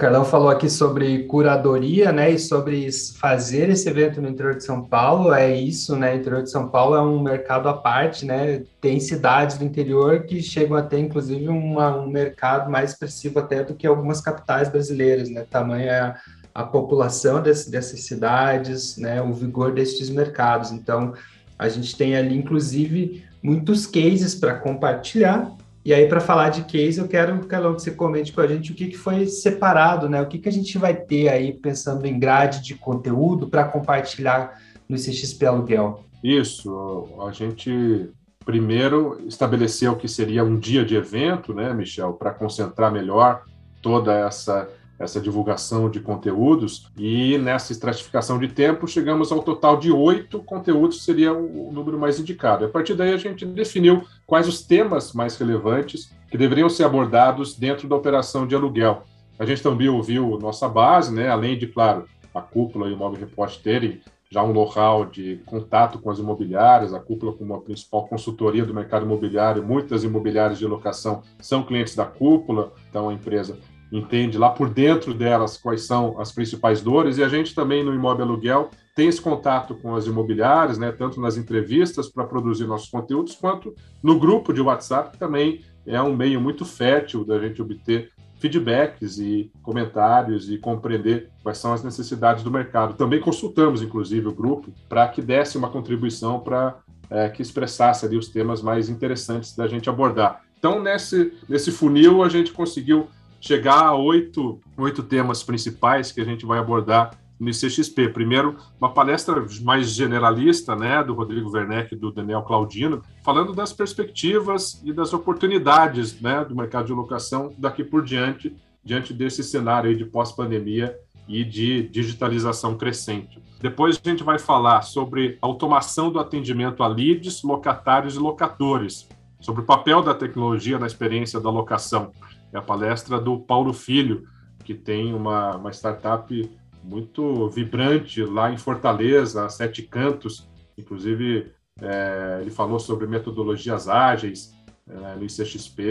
Carlão 0.00 0.24
falou 0.24 0.48
aqui 0.48 0.70
sobre 0.70 1.24
curadoria, 1.24 2.10
né, 2.10 2.30
e 2.30 2.38
sobre 2.38 2.88
fazer 3.18 3.68
esse 3.68 3.86
evento 3.86 4.18
no 4.22 4.30
interior 4.30 4.56
de 4.56 4.64
São 4.64 4.82
Paulo. 4.82 5.30
É 5.30 5.54
isso, 5.54 5.94
né? 5.94 6.14
O 6.14 6.16
interior 6.16 6.42
de 6.42 6.50
São 6.50 6.68
Paulo 6.68 6.96
é 6.96 7.02
um 7.02 7.22
mercado 7.22 7.68
à 7.68 7.74
parte, 7.74 8.24
né? 8.24 8.62
Tem 8.80 8.98
cidades 8.98 9.58
do 9.58 9.64
interior 9.64 10.22
que 10.22 10.40
chegam 10.42 10.74
a 10.74 10.80
ter, 10.80 11.00
inclusive, 11.00 11.46
uma, 11.48 11.98
um 11.98 12.08
mercado 12.08 12.70
mais 12.70 12.92
expressivo 12.92 13.40
até 13.40 13.62
do 13.62 13.74
que 13.74 13.86
algumas 13.86 14.22
capitais 14.22 14.70
brasileiras, 14.70 15.28
né? 15.28 15.44
Tamanha 15.50 15.90
é 15.90 16.00
a, 16.00 16.16
a 16.54 16.64
população 16.64 17.42
desse, 17.42 17.70
dessas 17.70 18.00
cidades, 18.00 18.96
né? 18.96 19.20
O 19.20 19.34
vigor 19.34 19.70
destes 19.74 20.08
mercados. 20.08 20.72
Então, 20.72 21.12
a 21.58 21.68
gente 21.68 21.94
tem 21.94 22.16
ali, 22.16 22.38
inclusive, 22.38 23.22
muitos 23.42 23.86
cases 23.86 24.34
para 24.34 24.54
compartilhar 24.54 25.59
e 25.82 25.94
aí, 25.94 26.06
para 26.06 26.20
falar 26.20 26.50
de 26.50 26.64
case, 26.64 26.98
eu 26.98 27.08
quero, 27.08 27.38
Carlão, 27.46 27.74
que 27.74 27.82
você 27.82 27.90
comente 27.90 28.32
com 28.32 28.42
a 28.42 28.46
gente 28.46 28.72
o 28.72 28.74
que, 28.74 28.88
que 28.88 28.98
foi 28.98 29.26
separado, 29.26 30.08
né? 30.08 30.20
O 30.20 30.26
que, 30.26 30.38
que 30.38 30.48
a 30.48 30.52
gente 30.52 30.76
vai 30.76 30.94
ter 30.94 31.28
aí, 31.28 31.54
pensando 31.54 32.04
em 32.06 32.18
grade 32.18 32.62
de 32.62 32.74
conteúdo, 32.74 33.48
para 33.48 33.64
compartilhar 33.64 34.60
no 34.86 34.96
CXP 34.96 35.46
Aluguel. 35.46 36.04
Isso, 36.22 37.08
a 37.26 37.32
gente 37.32 38.10
primeiro 38.44 39.18
estabeleceu 39.26 39.96
que 39.96 40.08
seria 40.08 40.44
um 40.44 40.58
dia 40.58 40.84
de 40.84 40.96
evento, 40.96 41.54
né, 41.54 41.72
Michel, 41.72 42.14
para 42.14 42.32
concentrar 42.32 42.92
melhor 42.92 43.44
toda 43.80 44.12
essa 44.26 44.68
essa 45.00 45.18
divulgação 45.18 45.88
de 45.88 45.98
conteúdos, 45.98 46.90
e 46.96 47.38
nessa 47.38 47.72
estratificação 47.72 48.38
de 48.38 48.48
tempo 48.48 48.86
chegamos 48.86 49.32
ao 49.32 49.42
total 49.42 49.78
de 49.78 49.90
oito 49.90 50.40
conteúdos, 50.42 51.02
seria 51.02 51.32
o 51.32 51.72
número 51.72 51.98
mais 51.98 52.20
indicado. 52.20 52.66
A 52.66 52.68
partir 52.68 52.94
daí 52.94 53.14
a 53.14 53.16
gente 53.16 53.46
definiu 53.46 54.04
quais 54.26 54.46
os 54.46 54.60
temas 54.62 55.14
mais 55.14 55.38
relevantes 55.38 56.12
que 56.30 56.36
deveriam 56.36 56.68
ser 56.68 56.84
abordados 56.84 57.56
dentro 57.56 57.88
da 57.88 57.96
operação 57.96 58.46
de 58.46 58.54
aluguel. 58.54 59.02
A 59.38 59.46
gente 59.46 59.62
também 59.62 59.88
ouviu 59.88 60.38
nossa 60.38 60.68
base, 60.68 61.12
né, 61.12 61.30
além 61.30 61.56
de, 61.56 61.66
claro, 61.66 62.04
a 62.34 62.42
cúpula 62.42 62.88
e 62.88 62.92
o 62.92 62.96
Móvel 62.96 63.20
Report 63.20 63.56
terem 63.56 64.00
já 64.32 64.44
um 64.44 64.52
know-how 64.52 65.04
de 65.06 65.40
contato 65.44 65.98
com 65.98 66.08
as 66.08 66.20
imobiliárias, 66.20 66.94
a 66.94 67.00
cúpula 67.00 67.32
como 67.32 67.52
a 67.52 67.60
principal 67.60 68.06
consultoria 68.06 68.64
do 68.64 68.72
mercado 68.72 69.04
imobiliário, 69.04 69.60
muitas 69.60 70.04
imobiliárias 70.04 70.58
de 70.58 70.66
locação 70.66 71.22
são 71.40 71.64
clientes 71.64 71.96
da 71.96 72.04
cúpula, 72.04 72.72
então 72.88 73.08
a 73.08 73.12
empresa 73.12 73.58
entende 73.92 74.38
lá 74.38 74.50
por 74.50 74.68
dentro 74.68 75.12
delas 75.12 75.56
quais 75.56 75.86
são 75.86 76.20
as 76.20 76.32
principais 76.32 76.80
dores, 76.80 77.18
e 77.18 77.24
a 77.24 77.28
gente 77.28 77.54
também 77.54 77.84
no 77.84 77.94
Imóvel 77.94 78.24
Aluguel 78.24 78.70
tem 78.94 79.08
esse 79.08 79.20
contato 79.20 79.74
com 79.74 79.94
as 79.94 80.06
imobiliárias, 80.06 80.78
né, 80.78 80.92
tanto 80.92 81.20
nas 81.20 81.36
entrevistas 81.36 82.08
para 82.08 82.24
produzir 82.24 82.66
nossos 82.66 82.88
conteúdos, 82.88 83.34
quanto 83.34 83.74
no 84.02 84.18
grupo 84.18 84.52
de 84.52 84.60
WhatsApp, 84.60 85.12
que 85.12 85.18
também 85.18 85.64
é 85.86 86.00
um 86.02 86.14
meio 86.14 86.40
muito 86.40 86.64
fértil 86.64 87.24
da 87.24 87.38
gente 87.38 87.62
obter 87.62 88.10
feedbacks 88.38 89.18
e 89.18 89.52
comentários 89.62 90.50
e 90.50 90.56
compreender 90.56 91.28
quais 91.42 91.58
são 91.58 91.72
as 91.72 91.84
necessidades 91.84 92.42
do 92.42 92.50
mercado. 92.50 92.94
Também 92.94 93.20
consultamos, 93.20 93.82
inclusive, 93.82 94.28
o 94.28 94.34
grupo 94.34 94.72
para 94.88 95.06
que 95.08 95.20
desse 95.20 95.58
uma 95.58 95.68
contribuição 95.68 96.40
para 96.40 96.78
é, 97.10 97.28
que 97.28 97.42
expressasse 97.42 98.06
ali 98.06 98.16
os 98.16 98.28
temas 98.28 98.62
mais 98.62 98.88
interessantes 98.88 99.54
da 99.54 99.66
gente 99.66 99.90
abordar. 99.90 100.42
Então, 100.58 100.82
nesse, 100.82 101.32
nesse 101.48 101.70
funil, 101.70 102.22
a 102.22 102.28
gente 102.28 102.52
conseguiu 102.52 103.08
chegar 103.40 103.82
a 103.82 103.94
oito, 103.94 104.60
oito 104.76 105.02
temas 105.02 105.42
principais 105.42 106.12
que 106.12 106.20
a 106.20 106.24
gente 106.24 106.44
vai 106.44 106.58
abordar 106.58 107.18
no 107.40 107.48
ICXP. 107.48 108.10
Primeiro, 108.10 108.56
uma 108.78 108.92
palestra 108.92 109.44
mais 109.62 109.90
generalista, 109.90 110.76
né, 110.76 111.02
do 111.02 111.14
Rodrigo 111.14 111.50
Werneck 111.50 111.94
e 111.94 111.98
do 111.98 112.12
Daniel 112.12 112.42
Claudino, 112.42 113.02
falando 113.24 113.54
das 113.54 113.72
perspectivas 113.72 114.80
e 114.84 114.92
das 114.92 115.14
oportunidades, 115.14 116.20
né, 116.20 116.44
do 116.44 116.54
mercado 116.54 116.86
de 116.86 116.92
locação 116.92 117.54
daqui 117.56 117.82
por 117.82 118.04
diante, 118.04 118.54
diante 118.84 119.14
desse 119.14 119.42
cenário 119.42 119.96
de 119.96 120.04
pós-pandemia 120.04 120.94
e 121.26 121.42
de 121.42 121.84
digitalização 121.88 122.76
crescente. 122.76 123.42
Depois 123.60 124.00
a 124.02 124.08
gente 124.08 124.22
vai 124.22 124.38
falar 124.38 124.82
sobre 124.82 125.38
automação 125.40 126.10
do 126.10 126.18
atendimento 126.18 126.82
a 126.82 126.88
leads, 126.88 127.42
locatários 127.42 128.16
e 128.16 128.18
locadores, 128.18 129.08
sobre 129.40 129.62
o 129.62 129.64
papel 129.64 130.02
da 130.02 130.14
tecnologia 130.14 130.78
na 130.78 130.86
experiência 130.86 131.40
da 131.40 131.50
locação. 131.50 132.12
É 132.52 132.58
a 132.58 132.62
palestra 132.62 133.20
do 133.20 133.38
Paulo 133.38 133.72
Filho, 133.72 134.26
que 134.64 134.74
tem 134.74 135.14
uma, 135.14 135.56
uma 135.56 135.70
startup 135.70 136.58
muito 136.82 137.48
vibrante 137.50 138.22
lá 138.24 138.50
em 138.50 138.56
Fortaleza, 138.56 139.44
a 139.44 139.48
Sete 139.48 139.82
Cantos. 139.82 140.48
Inclusive, 140.76 141.52
é, 141.80 142.38
ele 142.40 142.50
falou 142.50 142.78
sobre 142.78 143.06
metodologias 143.06 143.88
ágeis 143.88 144.54
é, 144.88 145.16
no 145.16 145.24
ICXP. 145.24 145.82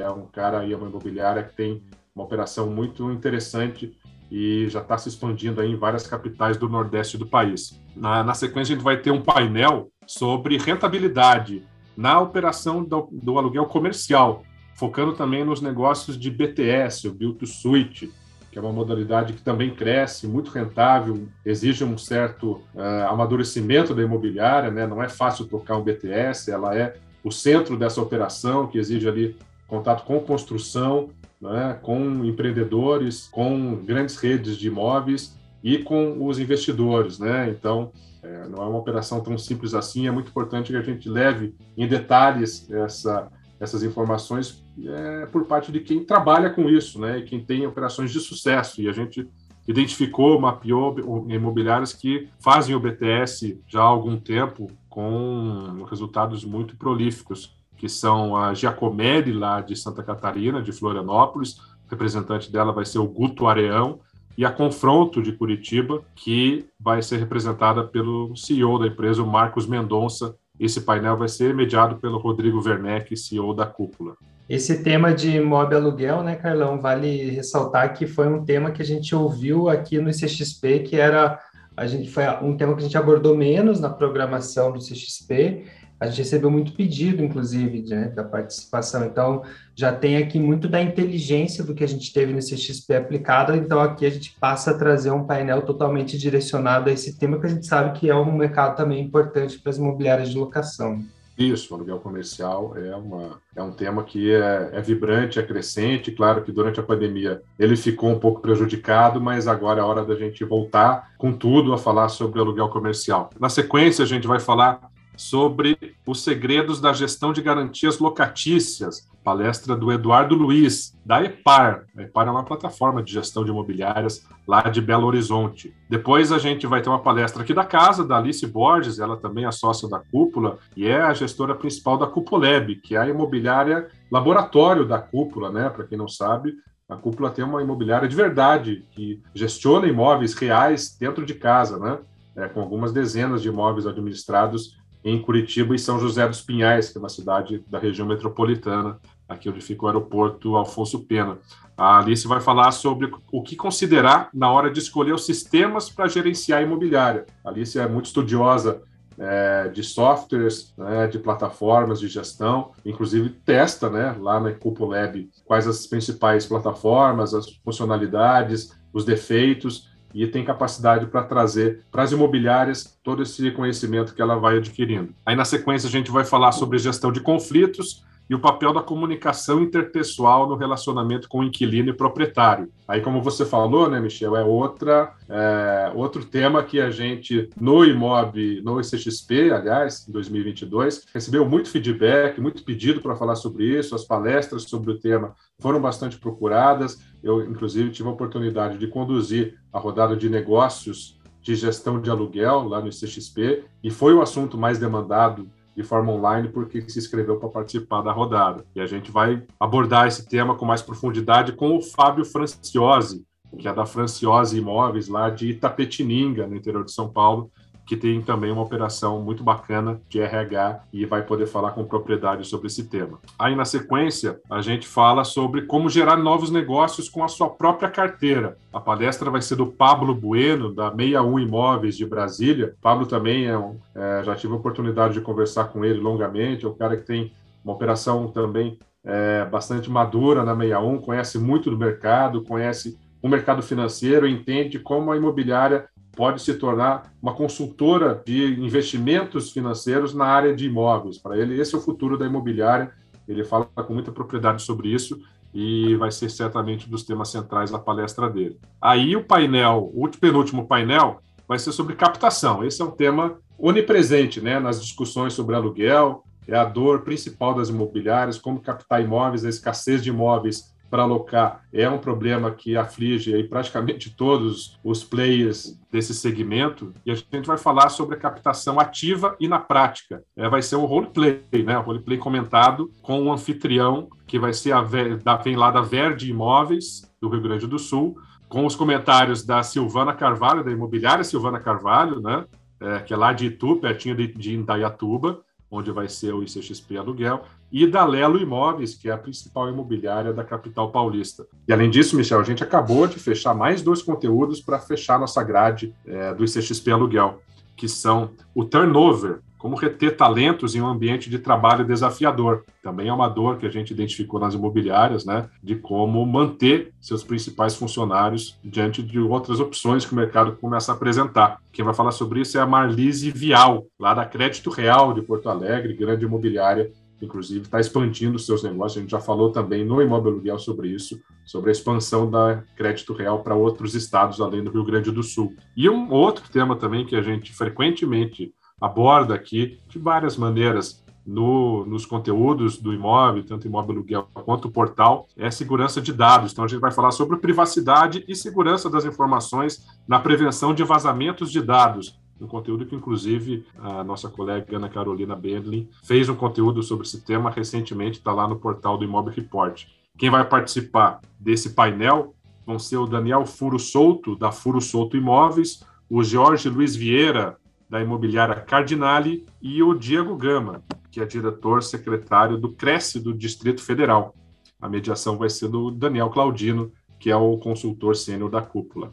É 0.00 0.10
um 0.10 0.26
cara 0.26 0.60
aí, 0.60 0.72
é 0.72 0.76
uma 0.76 0.88
imobiliária 0.88 1.42
que 1.42 1.54
tem 1.54 1.82
uma 2.14 2.24
operação 2.24 2.68
muito 2.70 3.10
interessante 3.12 3.96
e 4.30 4.68
já 4.68 4.80
está 4.80 4.98
se 4.98 5.08
expandindo 5.08 5.60
aí 5.60 5.70
em 5.70 5.76
várias 5.76 6.06
capitais 6.06 6.56
do 6.56 6.68
Nordeste 6.68 7.16
do 7.16 7.26
país. 7.26 7.80
Na, 7.96 8.22
na, 8.22 8.34
sequência, 8.34 8.74
a 8.74 8.76
gente 8.76 8.84
vai 8.84 8.98
ter 8.98 9.10
um 9.10 9.22
painel 9.22 9.90
sobre 10.06 10.58
rentabilidade 10.58 11.62
na 11.96 12.20
operação 12.20 12.84
do, 12.84 13.08
do 13.10 13.38
aluguel 13.38 13.66
comercial, 13.66 14.44
focando 14.78 15.12
também 15.12 15.44
nos 15.44 15.60
negócios 15.60 16.16
de 16.16 16.30
BTS, 16.30 17.08
o 17.08 17.12
Build 17.12 17.38
to 17.38 17.46
Suite, 17.48 18.12
que 18.48 18.56
é 18.56 18.62
uma 18.62 18.72
modalidade 18.72 19.32
que 19.32 19.42
também 19.42 19.74
cresce, 19.74 20.28
muito 20.28 20.52
rentável, 20.52 21.26
exige 21.44 21.82
um 21.82 21.98
certo 21.98 22.62
uh, 22.76 23.08
amadurecimento 23.10 23.92
da 23.92 24.02
imobiliária, 24.02 24.70
né? 24.70 24.86
não 24.86 25.02
é 25.02 25.08
fácil 25.08 25.46
tocar 25.46 25.76
um 25.76 25.82
BTS, 25.82 26.52
ela 26.52 26.76
é 26.76 26.94
o 27.24 27.32
centro 27.32 27.76
dessa 27.76 28.00
operação, 28.00 28.68
que 28.68 28.78
exige 28.78 29.08
ali 29.08 29.36
contato 29.66 30.04
com 30.04 30.20
construção, 30.20 31.10
né? 31.40 31.76
com 31.82 32.24
empreendedores, 32.24 33.28
com 33.32 33.74
grandes 33.84 34.16
redes 34.16 34.56
de 34.56 34.68
imóveis 34.68 35.36
e 35.60 35.78
com 35.78 36.24
os 36.24 36.38
investidores. 36.38 37.18
Né? 37.18 37.50
Então, 37.50 37.90
é, 38.22 38.46
não 38.46 38.62
é 38.62 38.66
uma 38.68 38.78
operação 38.78 39.20
tão 39.20 39.36
simples 39.36 39.74
assim, 39.74 40.06
é 40.06 40.10
muito 40.12 40.28
importante 40.28 40.70
que 40.70 40.78
a 40.78 40.82
gente 40.82 41.08
leve 41.08 41.52
em 41.76 41.88
detalhes 41.88 42.70
essa 42.70 43.28
essas 43.60 43.82
informações 43.82 44.64
é, 44.86 45.26
por 45.26 45.44
parte 45.46 45.72
de 45.72 45.80
quem 45.80 46.04
trabalha 46.04 46.50
com 46.50 46.68
isso, 46.68 47.00
né, 47.00 47.18
e 47.18 47.22
quem 47.22 47.44
tem 47.44 47.66
operações 47.66 48.10
de 48.10 48.20
sucesso. 48.20 48.80
E 48.80 48.88
a 48.88 48.92
gente 48.92 49.28
identificou, 49.66 50.40
mapeou 50.40 50.96
imobiliárias 51.28 51.92
que 51.92 52.28
fazem 52.40 52.74
o 52.74 52.80
BTS 52.80 53.60
já 53.66 53.80
há 53.80 53.84
algum 53.84 54.16
tempo 54.16 54.70
com 54.88 55.84
resultados 55.88 56.44
muito 56.44 56.76
prolíficos, 56.76 57.56
que 57.76 57.88
são 57.88 58.36
a 58.36 58.54
Giacomelli, 58.54 59.32
lá 59.32 59.60
de 59.60 59.76
Santa 59.76 60.02
Catarina, 60.02 60.62
de 60.62 60.72
Florianópolis, 60.72 61.58
o 61.58 61.90
representante 61.90 62.50
dela 62.50 62.72
vai 62.72 62.84
ser 62.84 62.98
o 62.98 63.06
Guto 63.06 63.46
Areão, 63.46 64.00
e 64.38 64.44
a 64.44 64.52
Confronto 64.52 65.20
de 65.20 65.32
Curitiba, 65.32 66.00
que 66.14 66.64
vai 66.78 67.02
ser 67.02 67.16
representada 67.16 67.82
pelo 67.82 68.36
CEO 68.36 68.78
da 68.78 68.86
empresa, 68.86 69.20
o 69.20 69.26
Marcos 69.26 69.66
Mendonça, 69.66 70.36
esse 70.58 70.80
painel 70.80 71.16
vai 71.16 71.28
ser 71.28 71.54
mediado 71.54 71.96
pelo 71.96 72.18
Rodrigo 72.18 72.60
Werneck, 72.60 73.16
CEO 73.16 73.54
da 73.54 73.66
Cúpula. 73.66 74.16
Esse 74.48 74.82
tema 74.82 75.12
de 75.12 75.36
imóvel 75.36 75.78
aluguel, 75.78 76.22
né, 76.22 76.34
Carlão, 76.34 76.80
vale 76.80 77.30
ressaltar 77.30 77.92
que 77.92 78.06
foi 78.06 78.28
um 78.28 78.44
tema 78.44 78.70
que 78.70 78.80
a 78.80 78.84
gente 78.84 79.14
ouviu 79.14 79.68
aqui 79.68 80.00
no 80.00 80.10
CXP, 80.10 80.80
que 80.80 80.96
era 80.96 81.38
a 81.78 81.86
gente 81.86 82.10
foi 82.10 82.24
um 82.42 82.56
tema 82.56 82.74
que 82.74 82.80
a 82.80 82.82
gente 82.82 82.98
abordou 82.98 83.36
menos 83.36 83.78
na 83.78 83.88
programação 83.88 84.72
do 84.72 84.80
CXP, 84.80 85.64
a 86.00 86.06
gente 86.06 86.18
recebeu 86.18 86.50
muito 86.50 86.72
pedido, 86.72 87.22
inclusive, 87.22 87.82
né, 87.88 88.08
da 88.08 88.22
participação. 88.22 89.04
Então, 89.04 89.42
já 89.74 89.92
tem 89.92 90.16
aqui 90.16 90.38
muito 90.38 90.68
da 90.68 90.80
inteligência 90.80 91.64
do 91.64 91.74
que 91.74 91.82
a 91.82 91.88
gente 91.88 92.12
teve 92.12 92.32
nesse 92.32 92.56
XP 92.56 92.94
aplicado. 92.94 93.54
Então, 93.54 93.80
aqui 93.80 94.06
a 94.06 94.10
gente 94.10 94.36
passa 94.40 94.70
a 94.70 94.78
trazer 94.78 95.10
um 95.10 95.24
painel 95.24 95.62
totalmente 95.62 96.16
direcionado 96.16 96.88
a 96.88 96.92
esse 96.92 97.18
tema, 97.18 97.40
que 97.40 97.46
a 97.46 97.50
gente 97.50 97.66
sabe 97.66 97.98
que 97.98 98.08
é 98.08 98.14
um 98.14 98.32
mercado 98.32 98.76
também 98.76 99.02
importante 99.02 99.58
para 99.58 99.70
as 99.70 99.78
imobiliárias 99.78 100.30
de 100.30 100.38
locação. 100.38 101.04
Isso, 101.38 101.72
o 101.72 101.76
aluguel 101.76 102.00
comercial 102.00 102.76
é, 102.76 102.96
uma, 102.96 103.40
é 103.54 103.62
um 103.62 103.70
tema 103.70 104.02
que 104.02 104.34
é, 104.34 104.70
é, 104.72 104.80
vibrante, 104.80 105.38
é 105.38 105.42
crescente. 105.42 106.10
Claro 106.10 106.42
que 106.42 106.50
durante 106.50 106.80
a 106.80 106.82
pandemia 106.82 107.40
ele 107.56 107.76
ficou 107.76 108.10
um 108.10 108.18
pouco 108.18 108.40
prejudicado, 108.40 109.20
mas 109.20 109.46
agora 109.46 109.80
é 109.80 109.84
hora 109.84 110.04
da 110.04 110.16
gente 110.16 110.44
voltar 110.44 111.12
com 111.16 111.32
tudo 111.32 111.72
a 111.72 111.78
falar 111.78 112.08
sobre 112.08 112.40
aluguel 112.40 112.68
comercial. 112.68 113.30
Na 113.38 113.48
sequência, 113.48 114.02
a 114.02 114.06
gente 114.06 114.26
vai 114.26 114.40
falar 114.40 114.90
sobre 115.18 115.96
os 116.06 116.22
segredos 116.22 116.80
da 116.80 116.92
gestão 116.92 117.32
de 117.32 117.42
garantias 117.42 117.98
locatícias, 117.98 119.08
palestra 119.24 119.76
do 119.76 119.92
Eduardo 119.92 120.34
Luiz, 120.34 120.96
da 121.04 121.22
EPAR. 121.22 121.84
A 121.96 122.02
EPAR 122.02 122.28
é 122.28 122.30
uma 122.30 122.44
plataforma 122.44 123.02
de 123.02 123.12
gestão 123.12 123.44
de 123.44 123.50
imobiliárias 123.50 124.24
lá 124.46 124.62
de 124.62 124.80
Belo 124.80 125.06
Horizonte. 125.06 125.74
Depois 125.90 126.30
a 126.32 126.38
gente 126.38 126.66
vai 126.66 126.80
ter 126.80 126.88
uma 126.88 127.00
palestra 127.00 127.42
aqui 127.42 127.52
da 127.52 127.64
casa, 127.64 128.06
da 128.06 128.16
Alice 128.16 128.46
Borges, 128.46 129.00
ela 129.00 129.16
também 129.16 129.44
é 129.44 129.50
sócia 129.50 129.88
da 129.88 129.98
Cúpula 129.98 130.58
e 130.76 130.86
é 130.86 131.00
a 131.00 131.12
gestora 131.12 131.54
principal 131.54 131.98
da 131.98 132.06
Cupolab, 132.06 132.76
que 132.76 132.94
é 132.94 132.98
a 132.98 133.08
imobiliária 133.08 133.88
laboratório 134.10 134.86
da 134.86 134.98
Cúpula, 134.98 135.50
né? 135.50 135.68
Para 135.68 135.84
quem 135.84 135.98
não 135.98 136.08
sabe, 136.08 136.54
a 136.88 136.96
Cúpula 136.96 137.28
tem 137.28 137.44
uma 137.44 137.60
imobiliária 137.60 138.08
de 138.08 138.16
verdade, 138.16 138.86
que 138.92 139.20
gestiona 139.34 139.88
imóveis 139.88 140.32
reais 140.32 140.96
dentro 140.98 141.26
de 141.26 141.34
casa, 141.34 141.78
né? 141.78 141.98
É, 142.36 142.48
com 142.48 142.60
algumas 142.60 142.92
dezenas 142.92 143.42
de 143.42 143.48
imóveis 143.48 143.84
administrados 143.84 144.78
em 145.04 145.20
Curitiba 145.20 145.74
e 145.74 145.78
São 145.78 145.98
José 145.98 146.26
dos 146.26 146.40
Pinhais, 146.40 146.90
que 146.90 146.98
é 146.98 147.00
uma 147.00 147.08
cidade 147.08 147.64
da 147.68 147.78
região 147.78 148.06
metropolitana, 148.06 148.98
aqui 149.28 149.48
onde 149.48 149.60
fica 149.60 149.84
o 149.84 149.88
aeroporto 149.88 150.56
Alfonso 150.56 151.00
Pena. 151.00 151.38
A 151.76 151.98
Alice 151.98 152.26
vai 152.26 152.40
falar 152.40 152.72
sobre 152.72 153.10
o 153.30 153.42
que 153.42 153.54
considerar 153.54 154.30
na 154.34 154.50
hora 154.50 154.70
de 154.70 154.80
escolher 154.80 155.12
os 155.12 155.24
sistemas 155.24 155.88
para 155.88 156.08
gerenciar 156.08 156.60
a 156.60 156.62
imobiliária. 156.62 157.26
A 157.44 157.50
Alice 157.50 157.78
é 157.78 157.86
muito 157.86 158.06
estudiosa 158.06 158.82
é, 159.18 159.68
de 159.68 159.82
softwares, 159.82 160.72
né, 160.76 161.06
de 161.08 161.18
plataformas 161.18 162.00
de 162.00 162.08
gestão, 162.08 162.72
inclusive 162.84 163.30
testa 163.30 163.90
né, 163.90 164.16
lá 164.18 164.38
na 164.38 164.52
Cupolab 164.52 165.28
quais 165.44 165.66
as 165.66 165.86
principais 165.86 166.46
plataformas, 166.46 167.34
as 167.34 167.48
funcionalidades, 167.64 168.76
os 168.92 169.04
defeitos, 169.04 169.90
e 170.22 170.26
tem 170.26 170.44
capacidade 170.44 171.06
para 171.06 171.22
trazer 171.22 171.84
para 171.90 172.02
as 172.02 172.12
imobiliárias 172.12 172.98
todo 173.02 173.22
esse 173.22 173.50
conhecimento 173.52 174.14
que 174.14 174.22
ela 174.22 174.36
vai 174.36 174.58
adquirindo. 174.58 175.14
Aí, 175.24 175.36
na 175.36 175.44
sequência, 175.44 175.88
a 175.88 175.90
gente 175.90 176.10
vai 176.10 176.24
falar 176.24 176.52
sobre 176.52 176.78
gestão 176.78 177.12
de 177.12 177.20
conflitos 177.20 178.04
e 178.28 178.34
o 178.34 178.40
papel 178.40 178.72
da 178.72 178.82
comunicação 178.82 179.62
interpessoal 179.62 180.48
no 180.48 180.54
relacionamento 180.54 181.28
com 181.28 181.40
o 181.40 181.44
inquilino 181.44 181.90
e 181.90 181.92
proprietário. 181.92 182.68
Aí, 182.86 183.00
como 183.00 183.22
você 183.22 183.44
falou, 183.44 183.88
né, 183.88 184.00
Michel, 184.00 184.36
é 184.36 184.44
outra 184.44 185.14
é, 185.28 185.92
outro 185.94 186.24
tema 186.24 186.62
que 186.62 186.80
a 186.80 186.90
gente 186.90 187.50
no 187.60 187.84
Imob, 187.84 188.62
no 188.62 188.80
ICXP, 188.80 189.50
aliás, 189.52 190.08
em 190.08 190.12
2022, 190.12 191.04
recebeu 191.12 191.48
muito 191.48 191.70
feedback, 191.70 192.40
muito 192.40 192.64
pedido 192.64 193.00
para 193.00 193.16
falar 193.16 193.36
sobre 193.36 193.64
isso. 193.64 193.94
As 193.94 194.04
palestras 194.04 194.62
sobre 194.62 194.92
o 194.92 194.98
tema 194.98 195.34
foram 195.58 195.80
bastante 195.80 196.18
procuradas. 196.18 196.98
Eu, 197.22 197.44
inclusive, 197.44 197.90
tive 197.90 198.08
a 198.08 198.12
oportunidade 198.12 198.78
de 198.78 198.86
conduzir 198.86 199.58
a 199.72 199.78
rodada 199.78 200.16
de 200.16 200.28
negócios 200.28 201.18
de 201.42 201.54
gestão 201.54 202.00
de 202.00 202.10
aluguel 202.10 202.68
lá 202.68 202.80
no 202.80 202.88
ICXP 202.88 203.64
e 203.82 203.90
foi 203.90 204.12
o 204.12 204.20
assunto 204.20 204.58
mais 204.58 204.78
demandado 204.78 205.48
de 205.78 205.84
forma 205.84 206.10
online 206.10 206.48
porque 206.48 206.82
se 206.90 206.98
inscreveu 206.98 207.38
para 207.38 207.48
participar 207.48 208.02
da 208.02 208.10
rodada. 208.10 208.64
E 208.74 208.80
a 208.80 208.86
gente 208.86 209.12
vai 209.12 209.44
abordar 209.60 210.08
esse 210.08 210.28
tema 210.28 210.56
com 210.56 210.66
mais 210.66 210.82
profundidade 210.82 211.52
com 211.52 211.76
o 211.76 211.80
Fábio 211.80 212.24
Franciose, 212.24 213.24
que 213.56 213.68
é 213.68 213.72
da 213.72 213.86
Franciose 213.86 214.58
Imóveis, 214.58 215.06
lá 215.06 215.30
de 215.30 215.50
Itapetininga, 215.50 216.48
no 216.48 216.56
interior 216.56 216.84
de 216.84 216.90
São 216.90 217.08
Paulo, 217.08 217.48
que 217.88 217.96
tem 217.96 218.20
também 218.20 218.52
uma 218.52 218.60
operação 218.60 219.22
muito 219.22 219.42
bacana 219.42 219.98
de 220.10 220.20
RH 220.20 220.82
e 220.92 221.06
vai 221.06 221.22
poder 221.22 221.46
falar 221.46 221.70
com 221.70 221.82
propriedade 221.86 222.46
sobre 222.46 222.66
esse 222.66 222.86
tema. 222.86 223.18
Aí, 223.38 223.56
na 223.56 223.64
sequência, 223.64 224.38
a 224.50 224.60
gente 224.60 224.86
fala 224.86 225.24
sobre 225.24 225.62
como 225.62 225.88
gerar 225.88 226.18
novos 226.18 226.50
negócios 226.50 227.08
com 227.08 227.24
a 227.24 227.28
sua 227.28 227.48
própria 227.48 227.88
carteira. 227.88 228.58
A 228.70 228.78
palestra 228.78 229.30
vai 229.30 229.40
ser 229.40 229.56
do 229.56 229.66
Pablo 229.66 230.14
Bueno, 230.14 230.70
da 230.70 230.90
61 230.90 231.38
Imóveis 231.38 231.96
de 231.96 232.04
Brasília. 232.04 232.74
Pablo 232.82 233.06
também 233.06 233.46
é, 233.46 233.56
um, 233.56 233.78
é 233.94 234.22
já 234.22 234.36
tive 234.36 234.52
a 234.52 234.56
oportunidade 234.56 235.14
de 235.14 235.22
conversar 235.22 235.64
com 235.64 235.82
ele 235.82 235.98
longamente, 235.98 236.66
é 236.66 236.68
um 236.68 236.74
cara 236.74 236.94
que 236.94 237.06
tem 237.06 237.32
uma 237.64 237.72
operação 237.72 238.28
também 238.28 238.78
é, 239.02 239.46
bastante 239.46 239.90
madura 239.90 240.44
na 240.44 240.54
61, 240.54 240.98
conhece 240.98 241.38
muito 241.38 241.70
do 241.70 241.78
mercado, 241.78 242.44
conhece 242.44 242.98
o 243.22 243.28
mercado 243.28 243.62
financeiro, 243.62 244.28
entende 244.28 244.78
como 244.78 245.10
a 245.10 245.16
imobiliária 245.16 245.88
pode 246.18 246.42
se 246.42 246.54
tornar 246.54 247.12
uma 247.22 247.32
consultora 247.32 248.20
de 248.26 248.60
investimentos 248.60 249.52
financeiros 249.52 250.12
na 250.12 250.24
área 250.24 250.52
de 250.52 250.66
imóveis. 250.66 251.16
Para 251.16 251.38
ele, 251.38 251.60
esse 251.60 251.76
é 251.76 251.78
o 251.78 251.80
futuro 251.80 252.18
da 252.18 252.26
imobiliária. 252.26 252.90
Ele 253.28 253.44
fala 253.44 253.66
com 253.66 253.94
muita 253.94 254.10
propriedade 254.10 254.62
sobre 254.62 254.88
isso 254.88 255.22
e 255.54 255.94
vai 255.94 256.10
ser 256.10 256.28
certamente 256.28 256.88
um 256.88 256.90
dos 256.90 257.04
temas 257.04 257.28
centrais 257.28 257.70
da 257.70 257.78
palestra 257.78 258.28
dele. 258.28 258.58
Aí 258.82 259.14
o 259.14 259.22
painel, 259.22 259.92
o 259.94 260.08
penúltimo 260.08 260.66
painel, 260.66 261.20
vai 261.46 261.56
ser 261.56 261.70
sobre 261.70 261.94
captação. 261.94 262.64
Esse 262.64 262.82
é 262.82 262.84
um 262.84 262.90
tema 262.90 263.38
onipresente 263.56 264.40
né, 264.40 264.58
nas 264.58 264.82
discussões 264.82 265.34
sobre 265.34 265.54
aluguel, 265.54 266.24
é 266.48 266.56
a 266.56 266.64
dor 266.64 267.02
principal 267.02 267.54
das 267.54 267.68
imobiliárias, 267.68 268.38
como 268.38 268.58
captar 268.58 269.00
imóveis, 269.00 269.44
a 269.44 269.48
escassez 269.48 270.02
de 270.02 270.08
imóveis 270.08 270.74
para 270.90 271.02
alocar 271.02 271.62
é 271.72 271.88
um 271.88 271.98
problema 271.98 272.50
que 272.50 272.76
aflige 272.76 273.34
aí 273.34 273.44
praticamente 273.44 274.10
todos 274.10 274.78
os 274.82 275.04
players 275.04 275.78
desse 275.90 276.14
segmento 276.14 276.92
e 277.04 277.10
a 277.10 277.14
gente 277.14 277.46
vai 277.46 277.58
falar 277.58 277.88
sobre 277.88 278.16
a 278.16 278.18
captação 278.18 278.78
ativa 278.80 279.36
e 279.40 279.48
na 279.48 279.58
prática. 279.58 280.22
É, 280.36 280.48
vai 280.48 280.62
ser 280.62 280.76
o 280.76 280.84
roleplay, 280.84 281.42
né? 281.64 281.78
O 281.78 281.82
roleplay 281.82 282.18
comentado 282.18 282.90
com 283.02 283.20
um 283.20 283.32
anfitrião 283.32 284.08
que 284.26 284.38
vai 284.38 284.52
ser 284.52 284.72
a 284.72 284.82
da, 284.82 285.36
vem 285.36 285.56
lá 285.56 285.70
da 285.70 285.80
Verde 285.80 286.30
Imóveis 286.30 287.10
do 287.20 287.28
Rio 287.28 287.42
Grande 287.42 287.66
do 287.66 287.78
Sul, 287.78 288.16
com 288.48 288.64
os 288.64 288.74
comentários 288.74 289.44
da 289.44 289.62
Silvana 289.62 290.14
Carvalho, 290.14 290.64
da 290.64 290.70
imobiliária 290.70 291.24
Silvana 291.24 291.60
Carvalho, 291.60 292.20
né? 292.20 292.44
É, 292.80 293.00
que 293.00 293.12
é 293.12 293.16
lá 293.16 293.32
de 293.32 293.46
Itu, 293.46 293.76
pertinho 293.76 294.14
de, 294.14 294.28
de 294.28 294.54
Indaiatuba, 294.54 295.40
onde 295.70 295.90
vai 295.90 296.08
ser 296.08 296.34
o 296.34 296.42
ICXP 296.42 296.96
Aluguel, 296.96 297.44
e 297.70 297.86
da 297.86 298.04
Lelo 298.04 298.40
Imóveis, 298.40 298.94
que 298.94 299.08
é 299.08 299.12
a 299.12 299.18
principal 299.18 299.68
imobiliária 299.68 300.32
da 300.32 300.42
capital 300.42 300.90
paulista. 300.90 301.46
E 301.66 301.72
além 301.72 301.90
disso, 301.90 302.16
Michel, 302.16 302.40
a 302.40 302.44
gente 302.44 302.62
acabou 302.62 303.06
de 303.06 303.18
fechar 303.18 303.54
mais 303.54 303.82
dois 303.82 304.02
conteúdos 304.02 304.60
para 304.60 304.78
fechar 304.78 305.18
nossa 305.18 305.42
grade 305.42 305.94
é, 306.06 306.32
do 306.32 306.44
ICXP 306.44 306.90
Aluguel, 306.90 307.42
que 307.78 307.88
são 307.88 308.32
o 308.54 308.64
turnover, 308.64 309.38
como 309.56 309.76
reter 309.76 310.16
talentos 310.16 310.74
em 310.74 310.80
um 310.80 310.86
ambiente 310.86 311.30
de 311.30 311.38
trabalho 311.38 311.84
desafiador. 311.84 312.64
Também 312.82 313.08
é 313.08 313.12
uma 313.12 313.28
dor 313.28 313.58
que 313.58 313.66
a 313.66 313.70
gente 313.70 313.90
identificou 313.90 314.38
nas 314.38 314.54
imobiliárias, 314.54 315.24
né, 315.24 315.48
de 315.62 315.74
como 315.74 316.24
manter 316.24 316.92
seus 317.00 317.24
principais 317.24 317.74
funcionários 317.74 318.58
diante 318.62 319.02
de 319.02 319.18
outras 319.18 319.58
opções 319.58 320.04
que 320.04 320.12
o 320.12 320.16
mercado 320.16 320.56
começa 320.56 320.92
a 320.92 320.94
apresentar. 320.94 321.60
Quem 321.72 321.84
vai 321.84 321.94
falar 321.94 322.12
sobre 322.12 322.40
isso 322.40 322.56
é 322.56 322.60
a 322.60 322.66
Marlise 322.66 323.30
Vial, 323.30 323.86
lá 323.98 324.14
da 324.14 324.24
Crédito 324.24 324.70
Real 324.70 325.12
de 325.12 325.22
Porto 325.22 325.48
Alegre, 325.48 325.94
grande 325.94 326.24
imobiliária 326.24 326.90
inclusive 327.20 327.62
está 327.62 327.80
expandindo 327.80 328.38
seus 328.38 328.62
negócios. 328.62 328.98
A 328.98 329.00
gente 329.00 329.10
já 329.10 329.20
falou 329.20 329.50
também 329.50 329.84
no 329.84 330.00
Imóvel 330.00 330.32
Aluguel 330.32 330.58
sobre 330.58 330.88
isso, 330.88 331.20
sobre 331.44 331.70
a 331.70 331.72
expansão 331.72 332.30
da 332.30 332.62
crédito 332.76 333.12
real 333.12 333.42
para 333.42 333.54
outros 333.54 333.94
estados 333.94 334.40
além 334.40 334.62
do 334.62 334.70
Rio 334.70 334.84
Grande 334.84 335.10
do 335.10 335.22
Sul. 335.22 335.54
E 335.76 335.88
um 335.88 336.10
outro 336.10 336.44
tema 336.50 336.76
também 336.76 337.06
que 337.06 337.16
a 337.16 337.22
gente 337.22 337.52
frequentemente 337.52 338.52
aborda 338.80 339.34
aqui 339.34 339.78
de 339.88 339.98
várias 339.98 340.36
maneiras 340.36 341.04
no, 341.28 341.84
nos 341.84 342.06
conteúdos 342.06 342.78
do 342.78 342.92
imóvel, 342.94 343.44
tanto 343.44 343.66
imóvel 343.66 343.96
aluguel 343.96 344.28
quanto 344.32 344.68
o 344.68 344.70
portal, 344.70 345.26
é 345.36 345.50
segurança 345.50 346.00
de 346.00 346.10
dados. 346.10 346.52
Então 346.52 346.64
a 346.64 346.68
gente 346.68 346.80
vai 346.80 346.90
falar 346.90 347.10
sobre 347.10 347.36
privacidade 347.36 348.24
e 348.26 348.34
segurança 348.34 348.88
das 348.88 349.04
informações 349.04 349.86
na 350.08 350.18
prevenção 350.18 350.72
de 350.72 350.82
vazamentos 350.84 351.52
de 351.52 351.60
dados 351.60 352.18
um 352.40 352.46
conteúdo 352.46 352.86
que, 352.86 352.94
inclusive, 352.94 353.66
a 353.76 354.04
nossa 354.04 354.28
colega 354.28 354.76
Ana 354.76 354.88
Carolina 354.88 355.34
Bendlin 355.34 355.88
fez 356.04 356.28
um 356.28 356.34
conteúdo 356.34 356.82
sobre 356.82 357.06
esse 357.06 357.24
tema 357.24 357.50
recentemente, 357.50 358.18
está 358.18 358.32
lá 358.32 358.46
no 358.46 358.58
portal 358.58 358.96
do 358.96 359.04
Imóvel 359.04 359.32
Report. 359.32 359.84
Quem 360.16 360.30
vai 360.30 360.44
participar 360.48 361.20
desse 361.38 361.74
painel 361.74 362.34
vão 362.66 362.78
ser 362.78 362.96
o 362.96 363.06
Daniel 363.06 363.46
Furo 363.46 363.78
Souto, 363.78 364.36
da 364.36 364.52
Furo 364.52 364.80
Souto 364.80 365.16
Imóveis, 365.16 365.82
o 366.08 366.22
Jorge 366.22 366.68
Luiz 366.68 366.94
Vieira, 366.94 367.56
da 367.88 368.00
imobiliária 368.02 368.56
Cardinale, 368.56 369.46
e 369.62 369.82
o 369.82 369.94
Diego 369.94 370.36
Gama, 370.36 370.82
que 371.10 371.20
é 371.20 371.24
diretor 371.24 371.82
secretário 371.82 372.58
do 372.58 372.72
Cresce 372.72 373.20
do 373.20 373.32
Distrito 373.32 373.82
Federal. 373.82 374.34
A 374.80 374.88
mediação 374.88 375.36
vai 375.36 375.48
ser 375.48 375.68
do 375.68 375.90
Daniel 375.90 376.30
Claudino, 376.30 376.92
que 377.18 377.30
é 377.30 377.36
o 377.36 377.56
consultor 377.58 378.14
sênior 378.14 378.50
da 378.50 378.62
cúpula. 378.62 379.12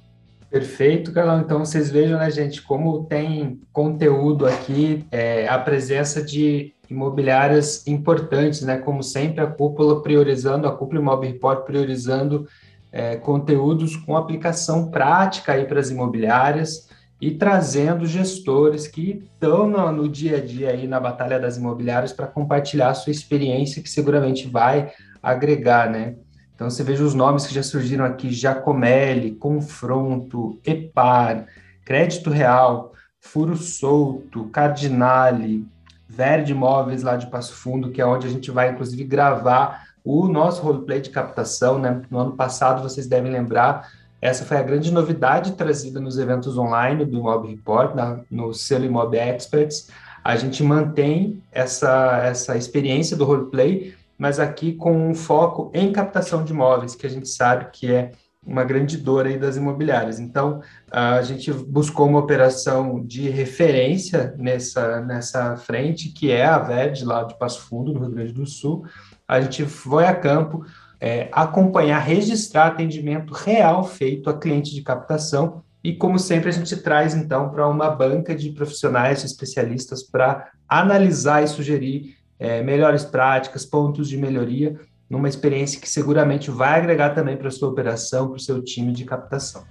Perfeito, 0.55 1.11
Carlão. 1.11 1.41
Então 1.41 1.59
vocês 1.59 1.91
vejam, 1.91 2.17
né, 2.17 2.31
gente, 2.31 2.61
como 2.61 3.03
tem 3.03 3.59
conteúdo 3.73 4.45
aqui, 4.45 5.05
é, 5.11 5.49
a 5.49 5.59
presença 5.59 6.23
de 6.23 6.73
imobiliárias 6.89 7.85
importantes, 7.85 8.61
né? 8.61 8.77
Como 8.77 9.03
sempre, 9.03 9.43
a 9.43 9.47
cúpula 9.47 10.01
priorizando, 10.01 10.65
a 10.65 10.71
cúpula 10.71 11.01
Imóvel 11.01 11.29
Report 11.29 11.65
priorizando 11.65 12.47
é, 12.89 13.17
conteúdos 13.17 13.97
com 13.97 14.15
aplicação 14.15 14.89
prática 14.89 15.51
aí 15.51 15.65
para 15.65 15.81
as 15.81 15.89
imobiliárias 15.89 16.87
e 17.19 17.31
trazendo 17.31 18.05
gestores 18.05 18.87
que 18.87 19.25
estão 19.33 19.67
no, 19.67 19.91
no, 19.91 20.07
dia 20.07 20.37
a 20.37 20.41
dia 20.41 20.69
aí 20.69 20.87
na 20.87 21.01
batalha 21.01 21.37
das 21.37 21.57
imobiliárias 21.57 22.13
para 22.13 22.27
compartilhar 22.27 22.91
a 22.91 22.93
sua 22.93 23.11
experiência, 23.11 23.83
que 23.83 23.89
seguramente 23.89 24.47
vai 24.47 24.93
agregar, 25.21 25.91
né? 25.91 26.15
Então 26.55 26.69
você 26.69 26.83
veja 26.83 27.03
os 27.03 27.13
nomes 27.13 27.45
que 27.45 27.53
já 27.53 27.61
surgiram 27.61 28.05
aqui: 28.05 28.31
Jacomelli, 28.31 29.35
Confronto, 29.35 30.59
Epar, 30.65 31.45
Crédito 31.83 32.29
Real, 32.29 32.93
Furo 33.19 33.55
Solto, 33.57 34.45
Cardinale, 34.45 35.67
Verde 36.07 36.53
Imóveis 36.53 37.03
lá 37.03 37.17
de 37.17 37.27
Passo 37.27 37.53
Fundo, 37.53 37.91
que 37.91 38.01
é 38.01 38.05
onde 38.05 38.25
a 38.25 38.29
gente 38.29 38.49
vai 38.51 38.71
inclusive 38.71 39.03
gravar 39.03 39.85
o 40.03 40.27
nosso 40.27 40.61
roleplay 40.61 41.01
de 41.01 41.09
captação, 41.09 41.79
né? 41.79 42.01
No 42.09 42.19
ano 42.19 42.31
passado, 42.33 42.81
vocês 42.81 43.07
devem 43.07 43.31
lembrar, 43.31 43.89
essa 44.21 44.45
foi 44.45 44.57
a 44.57 44.61
grande 44.61 44.91
novidade 44.91 45.53
trazida 45.53 45.99
nos 45.99 46.17
eventos 46.17 46.57
online 46.57 47.03
do 47.05 47.17
Imob 47.17 47.47
Report, 47.49 47.95
na, 47.95 48.19
no 48.29 48.53
selo 48.53 48.85
Imob 48.85 49.17
Experts. 49.17 49.89
A 50.23 50.35
gente 50.35 50.63
mantém 50.63 51.41
essa, 51.51 52.19
essa 52.23 52.55
experiência 52.55 53.17
do 53.17 53.25
roleplay, 53.25 53.95
mas 54.17 54.39
aqui 54.39 54.73
com 54.73 55.09
um 55.09 55.13
foco 55.13 55.71
em 55.73 55.91
captação 55.91 56.43
de 56.43 56.53
imóveis, 56.53 56.95
que 56.95 57.05
a 57.05 57.09
gente 57.09 57.27
sabe 57.27 57.69
que 57.71 57.91
é 57.91 58.11
uma 58.45 58.63
grande 58.63 58.97
dor 58.97 59.25
aí 59.25 59.39
das 59.39 59.57
imobiliárias. 59.57 60.19
Então, 60.19 60.61
a 60.91 61.21
gente 61.23 61.51
buscou 61.51 62.07
uma 62.07 62.19
operação 62.19 63.03
de 63.03 63.27
referência 63.27 64.35
nessa, 64.37 65.01
nessa 65.01 65.57
frente, 65.57 66.09
que 66.09 66.31
é 66.31 66.45
a 66.45 66.59
VED, 66.59 67.03
lá 67.03 67.23
de 67.23 67.37
Passo 67.39 67.61
Fundo, 67.61 67.91
no 67.91 68.01
Rio 68.01 68.11
Grande 68.11 68.33
do 68.33 68.45
Sul. 68.45 68.85
A 69.27 69.41
gente 69.41 69.65
foi 69.65 70.05
a 70.05 70.13
campo 70.13 70.63
é, 70.99 71.27
acompanhar, 71.31 71.99
registrar 71.99 72.67
atendimento 72.67 73.33
real 73.33 73.83
feito 73.83 74.29
a 74.29 74.37
cliente 74.37 74.73
de 74.73 74.83
captação 74.83 75.63
e, 75.83 75.93
como 75.93 76.17
sempre, 76.17 76.49
a 76.49 76.51
gente 76.51 76.75
traz, 76.77 77.13
então, 77.13 77.49
para 77.49 77.67
uma 77.67 77.89
banca 77.89 78.35
de 78.35 78.51
profissionais, 78.51 79.19
de 79.19 79.27
especialistas, 79.27 80.03
para 80.03 80.49
analisar 80.67 81.43
e 81.43 81.47
sugerir 81.47 82.15
é, 82.39 82.61
melhores 82.61 83.03
práticas, 83.03 83.65
pontos 83.65 84.09
de 84.09 84.17
melhoria, 84.17 84.79
numa 85.09 85.29
experiência 85.29 85.79
que 85.79 85.89
seguramente 85.89 86.49
vai 86.49 86.79
agregar 86.79 87.11
também 87.11 87.37
para 87.37 87.47
a 87.47 87.51
sua 87.51 87.69
operação, 87.69 88.27
para 88.27 88.37
o 88.37 88.39
seu 88.39 88.61
time 88.63 88.91
de 88.91 89.05
captação. 89.05 89.63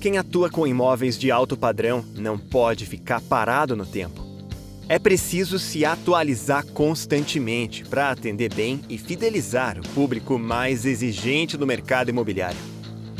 Quem 0.00 0.18
atua 0.18 0.50
com 0.50 0.66
imóveis 0.66 1.16
de 1.16 1.30
alto 1.30 1.56
padrão 1.56 2.04
não 2.16 2.36
pode 2.36 2.86
ficar 2.86 3.20
parado 3.20 3.76
no 3.76 3.86
tempo. 3.86 4.20
É 4.88 4.98
preciso 4.98 5.60
se 5.60 5.84
atualizar 5.84 6.66
constantemente 6.66 7.84
para 7.84 8.10
atender 8.10 8.52
bem 8.52 8.80
e 8.88 8.98
fidelizar 8.98 9.78
o 9.78 9.88
público 9.90 10.36
mais 10.40 10.84
exigente 10.84 11.56
do 11.56 11.66
mercado 11.66 12.10
imobiliário. 12.10 12.71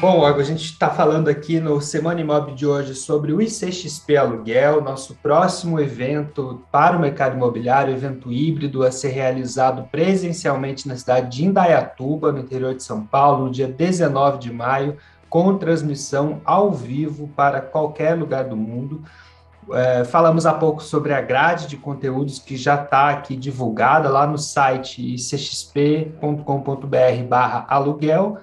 Bom, 0.00 0.24
a 0.24 0.42
gente 0.42 0.64
está 0.64 0.88
falando 0.88 1.28
aqui 1.28 1.60
no 1.60 1.78
Semana 1.78 2.22
Imob 2.22 2.54
de 2.54 2.64
hoje 2.66 2.94
sobre 2.94 3.34
o 3.34 3.42
ICXP 3.42 4.16
Aluguel, 4.16 4.80
nosso 4.80 5.14
próximo 5.16 5.78
evento 5.78 6.62
para 6.72 6.96
o 6.96 7.00
mercado 7.00 7.36
imobiliário, 7.36 7.92
evento 7.92 8.32
híbrido 8.32 8.82
a 8.82 8.90
ser 8.90 9.10
realizado 9.10 9.86
presencialmente 9.92 10.88
na 10.88 10.96
cidade 10.96 11.36
de 11.36 11.44
Indaiatuba, 11.44 12.32
no 12.32 12.38
interior 12.38 12.74
de 12.74 12.82
São 12.82 13.04
Paulo, 13.04 13.44
no 13.44 13.50
dia 13.50 13.68
19 13.68 14.38
de 14.38 14.50
maio, 14.50 14.96
com 15.28 15.58
transmissão 15.58 16.40
ao 16.46 16.72
vivo 16.72 17.28
para 17.36 17.60
qualquer 17.60 18.14
lugar 18.14 18.44
do 18.44 18.56
mundo. 18.56 19.02
É, 19.70 20.04
falamos 20.04 20.46
há 20.46 20.54
pouco 20.54 20.82
sobre 20.82 21.12
a 21.12 21.20
grade 21.20 21.66
de 21.66 21.76
conteúdos 21.76 22.38
que 22.38 22.56
já 22.56 22.82
está 22.82 23.10
aqui 23.10 23.36
divulgada 23.36 24.08
lá 24.08 24.26
no 24.26 24.38
site 24.38 25.14
cxp.com.br 25.18 26.88
barra 27.28 27.66
aluguel, 27.68 28.38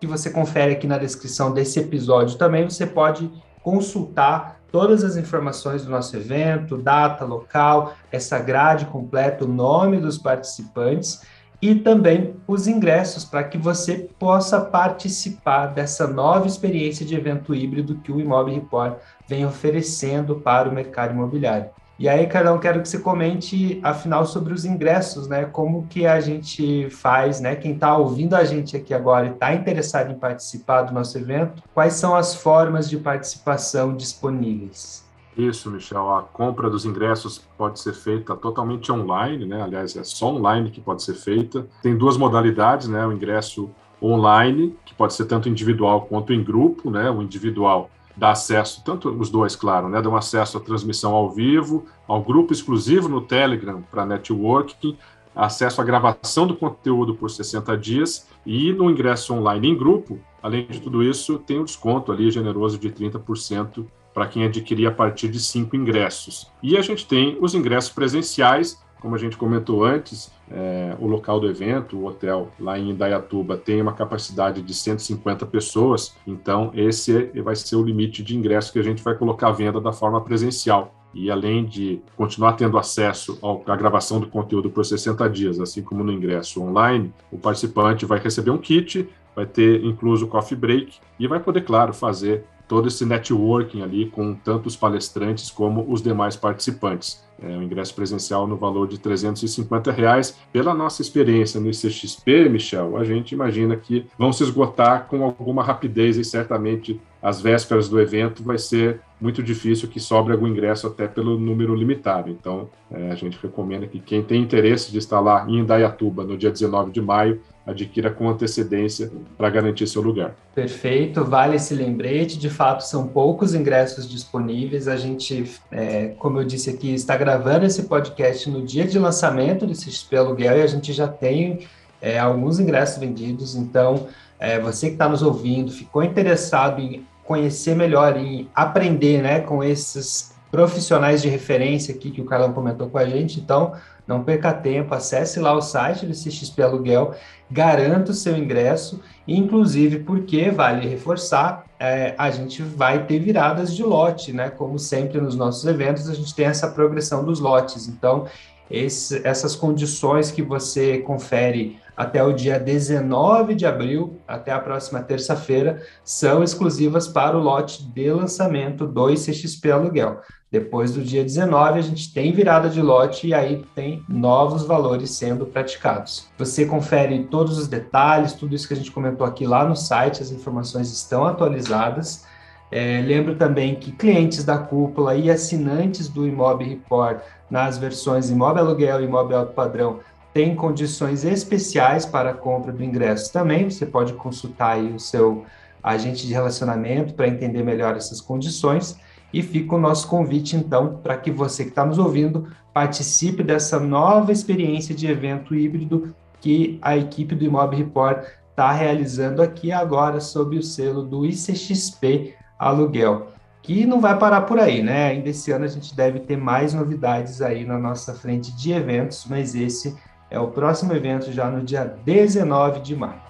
que 0.00 0.06
você 0.06 0.30
confere 0.30 0.72
aqui 0.72 0.86
na 0.86 0.96
descrição 0.96 1.52
desse 1.52 1.78
episódio 1.78 2.38
também. 2.38 2.64
Você 2.64 2.86
pode 2.86 3.30
consultar 3.62 4.58
todas 4.72 5.04
as 5.04 5.16
informações 5.16 5.84
do 5.84 5.90
nosso 5.90 6.16
evento, 6.16 6.78
data, 6.78 7.24
local, 7.24 7.94
essa 8.10 8.38
grade 8.38 8.86
completa, 8.86 9.44
o 9.44 9.48
nome 9.48 9.98
dos 9.98 10.16
participantes 10.16 11.22
e 11.60 11.74
também 11.74 12.34
os 12.46 12.66
ingressos 12.66 13.24
para 13.24 13.44
que 13.44 13.58
você 13.58 14.08
possa 14.18 14.60
participar 14.60 15.66
dessa 15.66 16.06
nova 16.06 16.46
experiência 16.46 17.04
de 17.04 17.14
evento 17.14 17.54
híbrido 17.54 17.96
que 17.96 18.10
o 18.10 18.18
Imob 18.18 18.50
Report 18.50 18.96
vem 19.28 19.44
oferecendo 19.44 20.36
para 20.36 20.68
o 20.68 20.72
mercado 20.72 21.12
imobiliário. 21.12 21.68
E 22.00 22.08
aí, 22.08 22.26
Carlão, 22.26 22.58
quero 22.58 22.80
que 22.80 22.88
você 22.88 22.98
comente, 22.98 23.78
afinal, 23.82 24.24
sobre 24.24 24.54
os 24.54 24.64
ingressos, 24.64 25.28
né? 25.28 25.44
Como 25.44 25.86
que 25.86 26.06
a 26.06 26.18
gente 26.18 26.88
faz, 26.88 27.42
né? 27.42 27.54
Quem 27.54 27.74
está 27.74 27.94
ouvindo 27.94 28.34
a 28.34 28.42
gente 28.42 28.74
aqui 28.74 28.94
agora 28.94 29.26
e 29.26 29.30
está 29.32 29.54
interessado 29.54 30.10
em 30.10 30.18
participar 30.18 30.80
do 30.80 30.94
nosso 30.94 31.18
evento, 31.18 31.62
quais 31.74 31.92
são 31.92 32.16
as 32.16 32.34
formas 32.34 32.88
de 32.88 32.96
participação 32.96 33.94
disponíveis? 33.94 35.06
Isso, 35.36 35.70
Michel. 35.70 36.10
A 36.14 36.22
compra 36.22 36.70
dos 36.70 36.86
ingressos 36.86 37.46
pode 37.58 37.78
ser 37.78 37.92
feita 37.92 38.34
totalmente 38.34 38.90
online, 38.90 39.44
né? 39.44 39.60
Aliás, 39.60 39.94
é 39.94 40.02
só 40.02 40.28
online 40.28 40.70
que 40.70 40.80
pode 40.80 41.02
ser 41.02 41.12
feita. 41.12 41.66
Tem 41.82 41.94
duas 41.94 42.16
modalidades, 42.16 42.88
né? 42.88 43.04
O 43.04 43.12
ingresso 43.12 43.70
online, 44.02 44.74
que 44.86 44.94
pode 44.94 45.12
ser 45.12 45.26
tanto 45.26 45.50
individual 45.50 46.06
quanto 46.08 46.32
em 46.32 46.42
grupo, 46.42 46.90
né? 46.90 47.10
O 47.10 47.20
individual 47.20 47.90
dá 48.16 48.30
acesso, 48.30 48.82
tanto 48.84 49.08
os 49.08 49.30
dois, 49.30 49.56
claro, 49.56 49.88
né? 49.88 50.00
Um 50.00 50.16
acesso 50.16 50.58
à 50.58 50.60
transmissão 50.60 51.14
ao 51.14 51.30
vivo, 51.30 51.86
ao 52.06 52.22
grupo 52.22 52.52
exclusivo 52.52 53.08
no 53.08 53.20
Telegram 53.20 53.82
para 53.90 54.06
networking, 54.06 54.96
acesso 55.34 55.80
à 55.80 55.84
gravação 55.84 56.46
do 56.46 56.56
conteúdo 56.56 57.14
por 57.14 57.30
60 57.30 57.76
dias 57.76 58.28
e 58.44 58.72
no 58.72 58.90
ingresso 58.90 59.32
online 59.34 59.68
em 59.68 59.76
grupo, 59.76 60.18
além 60.42 60.66
de 60.66 60.80
tudo 60.80 61.02
isso, 61.02 61.38
tem 61.38 61.60
um 61.60 61.64
desconto 61.64 62.10
ali 62.10 62.30
generoso 62.30 62.78
de 62.78 62.90
30% 62.90 63.86
para 64.12 64.26
quem 64.26 64.44
adquirir 64.44 64.86
a 64.86 64.90
partir 64.90 65.28
de 65.28 65.40
cinco 65.40 65.76
ingressos. 65.76 66.50
E 66.62 66.76
a 66.76 66.82
gente 66.82 67.06
tem 67.06 67.38
os 67.40 67.54
ingressos 67.54 67.90
presenciais, 67.90 68.82
como 69.00 69.14
a 69.14 69.18
gente 69.18 69.36
comentou 69.36 69.84
antes, 69.84 70.30
é, 70.50 70.94
o 71.00 71.06
local 71.06 71.40
do 71.40 71.48
evento, 71.48 71.96
o 71.96 72.06
hotel 72.06 72.50
lá 72.58 72.78
em 72.78 72.90
Indaiatuba, 72.90 73.56
tem 73.56 73.80
uma 73.80 73.92
capacidade 73.92 74.62
de 74.62 74.74
150 74.74 75.46
pessoas, 75.46 76.14
então 76.26 76.70
esse 76.74 77.30
vai 77.42 77.56
ser 77.56 77.76
o 77.76 77.82
limite 77.82 78.22
de 78.22 78.36
ingresso 78.36 78.72
que 78.72 78.78
a 78.78 78.82
gente 78.82 79.02
vai 79.02 79.14
colocar 79.14 79.48
à 79.48 79.52
venda 79.52 79.80
da 79.80 79.92
forma 79.92 80.20
presencial. 80.20 80.94
E 81.12 81.30
além 81.30 81.64
de 81.64 82.00
continuar 82.16 82.52
tendo 82.52 82.78
acesso 82.78 83.38
à 83.66 83.76
gravação 83.76 84.20
do 84.20 84.28
conteúdo 84.28 84.70
por 84.70 84.84
60 84.84 85.28
dias, 85.28 85.58
assim 85.58 85.82
como 85.82 86.04
no 86.04 86.12
ingresso 86.12 86.62
online, 86.62 87.12
o 87.32 87.38
participante 87.38 88.06
vai 88.06 88.20
receber 88.20 88.50
um 88.50 88.58
kit, 88.58 89.08
vai 89.34 89.46
ter 89.46 89.84
incluso 89.84 90.28
coffee 90.28 90.56
break 90.56 90.98
e 91.18 91.26
vai 91.26 91.40
poder, 91.40 91.62
claro, 91.62 91.92
fazer 91.92 92.44
todo 92.68 92.86
esse 92.86 93.04
networking 93.04 93.82
ali 93.82 94.08
com 94.08 94.32
tanto 94.32 94.68
os 94.68 94.76
palestrantes 94.76 95.50
como 95.50 95.92
os 95.92 96.00
demais 96.00 96.36
participantes. 96.36 97.24
É, 97.42 97.56
o 97.56 97.62
ingresso 97.62 97.94
presencial 97.94 98.46
no 98.46 98.56
valor 98.56 98.86
de 98.86 98.98
350 98.98 99.90
reais. 99.90 100.36
Pela 100.52 100.74
nossa 100.74 101.00
experiência 101.00 101.58
no 101.58 101.70
ICXP, 101.70 102.48
Michel, 102.50 102.98
a 102.98 103.04
gente 103.04 103.32
imagina 103.32 103.76
que 103.76 104.06
vão 104.18 104.30
se 104.32 104.42
esgotar 104.42 105.06
com 105.06 105.24
alguma 105.24 105.62
rapidez 105.62 106.18
e 106.18 106.24
certamente 106.24 107.00
às 107.22 107.40
vésperas 107.40 107.88
do 107.88 108.00
evento 108.00 108.42
vai 108.42 108.58
ser 108.58 109.00
muito 109.20 109.42
difícil 109.42 109.88
que 109.88 110.00
sobre 110.00 110.32
algum 110.32 110.46
ingresso 110.46 110.86
até 110.86 111.06
pelo 111.06 111.38
número 111.38 111.74
limitado. 111.74 112.30
Então, 112.30 112.68
é, 112.90 113.10
a 113.10 113.14
gente 113.14 113.38
recomenda 113.40 113.86
que 113.86 114.00
quem 114.00 114.22
tem 114.22 114.42
interesse 114.42 114.90
de 114.90 114.98
estar 114.98 115.20
lá 115.20 115.46
em 115.48 115.58
Indaiatuba 115.58 116.24
no 116.24 116.36
dia 116.36 116.50
19 116.50 116.90
de 116.90 117.00
maio 117.00 117.40
adquira 117.70 118.10
com 118.10 118.28
antecedência 118.28 119.10
para 119.36 119.50
garantir 119.50 119.86
seu 119.86 120.02
lugar. 120.02 120.34
Perfeito, 120.54 121.24
vale 121.24 121.56
esse 121.56 121.74
lembrete. 121.74 122.38
De 122.38 122.50
fato, 122.50 122.82
são 122.82 123.06
poucos 123.06 123.54
ingressos 123.54 124.08
disponíveis. 124.08 124.88
A 124.88 124.96
gente, 124.96 125.50
é, 125.70 126.08
como 126.18 126.38
eu 126.38 126.44
disse 126.44 126.70
aqui, 126.70 126.92
está 126.92 127.16
gravando 127.16 127.64
esse 127.64 127.84
podcast 127.84 128.48
no 128.50 128.62
dia 128.62 128.86
de 128.86 128.98
lançamento 128.98 129.66
do 129.66 129.72
CXP 129.72 130.16
Aluguel 130.16 130.58
e 130.58 130.62
a 130.62 130.66
gente 130.66 130.92
já 130.92 131.08
tem 131.08 131.60
é, 132.00 132.18
alguns 132.18 132.58
ingressos 132.58 132.98
vendidos. 132.98 133.54
Então, 133.54 134.06
é, 134.38 134.58
você 134.58 134.88
que 134.88 134.94
está 134.94 135.08
nos 135.08 135.22
ouvindo, 135.22 135.70
ficou 135.70 136.02
interessado 136.02 136.80
em 136.80 137.06
conhecer 137.24 137.76
melhor, 137.76 138.16
em 138.16 138.48
aprender 138.54 139.22
né, 139.22 139.40
com 139.40 139.62
esses 139.62 140.34
profissionais 140.50 141.22
de 141.22 141.28
referência 141.28 141.94
aqui 141.94 142.10
que 142.10 142.20
o 142.20 142.24
Carlão 142.24 142.52
comentou 142.52 142.88
com 142.88 142.98
a 142.98 143.06
gente, 143.06 143.38
então 143.38 143.72
não 144.06 144.24
perca 144.24 144.52
tempo, 144.52 144.94
acesse 144.94 145.38
lá 145.40 145.52
o 145.52 145.60
site 145.60 146.06
do 146.06 146.12
CXP 146.12 146.62
Aluguel, 146.62 147.14
garanta 147.50 148.12
o 148.12 148.14
seu 148.14 148.36
ingresso, 148.36 149.00
inclusive 149.26 150.00
porque, 150.00 150.50
vale 150.50 150.88
reforçar, 150.88 151.64
é, 151.78 152.14
a 152.18 152.30
gente 152.30 152.62
vai 152.62 153.06
ter 153.06 153.18
viradas 153.18 153.74
de 153.74 153.82
lote, 153.82 154.32
né? 154.32 154.50
Como 154.50 154.78
sempre 154.78 155.20
nos 155.20 155.34
nossos 155.34 155.64
eventos, 155.64 156.08
a 156.08 156.14
gente 156.14 156.34
tem 156.34 156.46
essa 156.46 156.68
progressão 156.68 157.24
dos 157.24 157.40
lotes. 157.40 157.88
Então, 157.88 158.26
esse, 158.70 159.26
essas 159.26 159.56
condições 159.56 160.30
que 160.30 160.42
você 160.42 160.98
confere 160.98 161.78
até 161.96 162.22
o 162.22 162.32
dia 162.32 162.58
19 162.58 163.54
de 163.54 163.66
abril, 163.66 164.20
até 164.26 164.52
a 164.52 164.60
próxima 164.60 165.02
terça-feira, 165.02 165.82
são 166.04 166.42
exclusivas 166.42 167.08
para 167.08 167.36
o 167.36 167.42
lote 167.42 167.82
de 167.82 168.10
lançamento 168.10 168.86
do 168.86 169.08
CXP 169.08 169.70
Aluguel. 169.70 170.20
Depois 170.50 170.92
do 170.92 171.00
dia 171.00 171.22
19, 171.22 171.78
a 171.78 171.82
gente 171.82 172.12
tem 172.12 172.32
virada 172.32 172.68
de 172.68 172.82
lote 172.82 173.28
e 173.28 173.34
aí 173.34 173.64
tem 173.72 174.04
novos 174.08 174.64
valores 174.64 175.12
sendo 175.12 175.46
praticados. 175.46 176.26
Você 176.36 176.66
confere 176.66 177.22
todos 177.24 177.56
os 177.56 177.68
detalhes, 177.68 178.32
tudo 178.32 178.54
isso 178.54 178.66
que 178.66 178.74
a 178.74 178.76
gente 178.76 178.90
comentou 178.90 179.24
aqui 179.24 179.46
lá 179.46 179.64
no 179.64 179.76
site, 179.76 180.20
as 180.20 180.32
informações 180.32 180.90
estão 180.90 181.24
atualizadas. 181.24 182.26
É, 182.68 183.00
lembro 183.00 183.36
também 183.36 183.76
que 183.76 183.92
clientes 183.92 184.42
da 184.42 184.58
cúpula 184.58 185.14
e 185.14 185.30
assinantes 185.30 186.08
do 186.08 186.26
Imob 186.26 186.64
Report 186.64 187.20
nas 187.48 187.78
versões 187.78 188.28
Imob 188.28 188.58
Aluguel 188.58 189.00
e 189.00 189.04
Imob 189.04 189.32
Alto 189.32 189.52
Padrão 189.52 190.00
têm 190.34 190.56
condições 190.56 191.24
especiais 191.24 192.04
para 192.04 192.30
a 192.30 192.34
compra 192.34 192.72
do 192.72 192.82
ingresso 192.82 193.32
também. 193.32 193.70
Você 193.70 193.86
pode 193.86 194.14
consultar 194.14 194.72
aí 194.72 194.92
o 194.92 194.98
seu 194.98 195.44
agente 195.80 196.26
de 196.26 196.32
relacionamento 196.32 197.14
para 197.14 197.28
entender 197.28 197.62
melhor 197.62 197.96
essas 197.96 198.20
condições. 198.20 198.96
E 199.32 199.42
fica 199.42 199.74
o 199.74 199.80
nosso 199.80 200.08
convite, 200.08 200.56
então, 200.56 200.98
para 201.02 201.16
que 201.16 201.30
você 201.30 201.64
que 201.64 201.70
está 201.70 201.84
nos 201.84 201.98
ouvindo 201.98 202.48
participe 202.72 203.42
dessa 203.42 203.78
nova 203.78 204.32
experiência 204.32 204.94
de 204.94 205.06
evento 205.06 205.54
híbrido 205.54 206.14
que 206.40 206.78
a 206.80 206.96
equipe 206.96 207.34
do 207.34 207.44
Imob 207.44 207.76
Report 207.76 208.24
está 208.50 208.72
realizando 208.72 209.42
aqui 209.42 209.72
agora 209.72 210.20
sob 210.20 210.56
o 210.56 210.62
selo 210.62 211.02
do 211.02 211.24
ICXP 211.24 212.34
Aluguel, 212.58 213.28
que 213.62 213.86
não 213.86 214.00
vai 214.00 214.18
parar 214.18 214.42
por 214.42 214.58
aí, 214.58 214.82
né? 214.82 215.08
Ainda 215.08 215.28
esse 215.28 215.50
ano 215.50 215.64
a 215.64 215.68
gente 215.68 215.94
deve 215.94 216.20
ter 216.20 216.36
mais 216.36 216.74
novidades 216.74 217.40
aí 217.42 217.64
na 217.64 217.78
nossa 217.78 218.14
frente 218.14 218.54
de 218.56 218.72
eventos, 218.72 219.26
mas 219.28 219.54
esse 219.54 219.96
é 220.30 220.38
o 220.38 220.48
próximo 220.48 220.92
evento 220.92 221.32
já 221.32 221.50
no 221.50 221.62
dia 221.62 221.84
19 222.04 222.80
de 222.80 222.96
maio. 222.96 223.29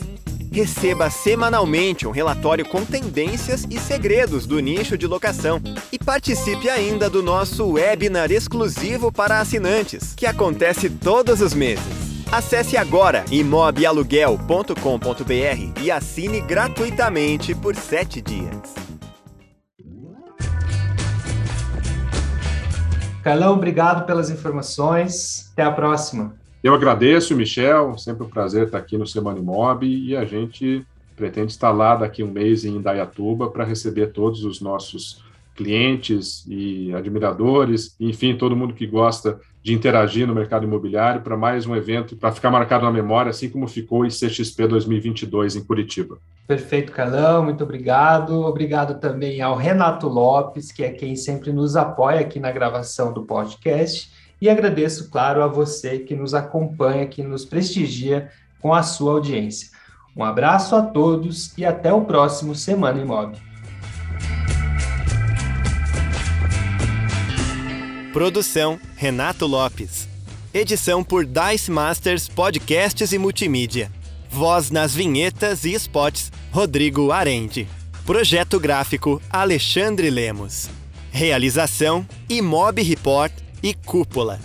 Receba 0.51 1.09
semanalmente 1.09 2.05
um 2.05 2.11
relatório 2.11 2.67
com 2.67 2.83
tendências 2.83 3.65
e 3.69 3.79
segredos 3.79 4.45
do 4.45 4.59
nicho 4.59 4.97
de 4.97 5.07
locação. 5.07 5.61
E 5.93 5.97
participe 5.97 6.69
ainda 6.69 7.09
do 7.09 7.23
nosso 7.23 7.71
webinar 7.71 8.33
exclusivo 8.33 9.13
para 9.13 9.39
assinantes, 9.39 10.13
que 10.13 10.25
acontece 10.25 10.89
todos 10.89 11.39
os 11.39 11.53
meses. 11.53 11.85
Acesse 12.29 12.75
agora 12.75 13.23
imobialuguel.com.br 13.31 15.81
e 15.81 15.89
assine 15.89 16.41
gratuitamente 16.41 17.55
por 17.55 17.73
sete 17.73 18.21
dias. 18.21 18.73
Carlão, 23.23 23.53
obrigado 23.53 24.05
pelas 24.05 24.29
informações. 24.29 25.49
Até 25.53 25.63
a 25.63 25.71
próxima. 25.71 26.40
Eu 26.63 26.75
agradeço, 26.75 27.35
Michel. 27.35 27.97
Sempre 27.97 28.23
um 28.23 28.29
prazer 28.29 28.65
estar 28.65 28.77
aqui 28.77 28.97
no 28.97 29.07
Semana 29.07 29.39
Imob 29.39 29.85
e 29.85 30.15
a 30.15 30.25
gente 30.25 30.85
pretende 31.15 31.51
estar 31.51 31.71
lá 31.71 31.95
daqui 31.95 32.23
um 32.23 32.31
mês 32.31 32.65
em 32.65 32.75
Indaiatuba 32.75 33.49
para 33.49 33.63
receber 33.63 34.07
todos 34.07 34.43
os 34.43 34.61
nossos 34.61 35.23
clientes 35.55 36.45
e 36.47 36.93
admiradores, 36.93 37.95
enfim, 37.99 38.35
todo 38.35 38.55
mundo 38.55 38.73
que 38.73 38.87
gosta 38.87 39.39
de 39.61 39.73
interagir 39.73 40.25
no 40.25 40.33
mercado 40.33 40.65
imobiliário 40.65 41.21
para 41.21 41.37
mais 41.37 41.67
um 41.67 41.75
evento 41.75 42.15
para 42.15 42.31
ficar 42.31 42.49
marcado 42.49 42.85
na 42.85 42.91
memória, 42.91 43.29
assim 43.29 43.49
como 43.49 43.67
ficou 43.67 44.01
o 44.01 44.05
ICXP 44.05 44.67
2022 44.67 45.55
em 45.57 45.63
Curitiba. 45.63 46.17
Perfeito, 46.47 46.91
Carlão, 46.91 47.43
muito 47.43 47.63
obrigado. 47.63 48.41
Obrigado 48.41 48.99
também 48.99 49.41
ao 49.41 49.55
Renato 49.55 50.07
Lopes, 50.07 50.71
que 50.71 50.83
é 50.83 50.91
quem 50.91 51.15
sempre 51.15 51.51
nos 51.53 51.75
apoia 51.75 52.21
aqui 52.21 52.39
na 52.39 52.51
gravação 52.51 53.13
do 53.13 53.23
podcast. 53.23 54.09
E 54.41 54.49
agradeço, 54.49 55.11
claro, 55.11 55.43
a 55.43 55.47
você 55.47 55.99
que 55.99 56.15
nos 56.15 56.33
acompanha, 56.33 57.05
que 57.05 57.21
nos 57.21 57.45
prestigia 57.45 58.31
com 58.59 58.73
a 58.73 58.81
sua 58.81 59.11
audiência. 59.11 59.69
Um 60.17 60.23
abraço 60.23 60.75
a 60.75 60.81
todos 60.81 61.55
e 61.55 61.63
até 61.63 61.93
o 61.93 62.01
próximo 62.05 62.55
Semana 62.55 62.99
Imob. 62.99 63.37
Produção 68.11 68.79
Renato 68.95 69.45
Lopes. 69.45 70.09
Edição 70.51 71.03
por 71.03 71.23
Dice 71.23 71.69
Masters 71.69 72.27
Podcasts 72.27 73.13
e 73.13 73.19
Multimídia. 73.19 73.91
Voz 74.27 74.71
nas 74.71 74.95
vinhetas 74.95 75.65
e 75.65 75.73
spots 75.75 76.31
Rodrigo 76.51 77.11
Arende. 77.11 77.67
Projeto 78.07 78.59
gráfico 78.59 79.21
Alexandre 79.29 80.09
Lemos. 80.09 80.67
Realização 81.11 82.05
Imob 82.27 82.81
Report 82.81 83.31
e 83.63 83.73
Cúpula. 83.73 84.39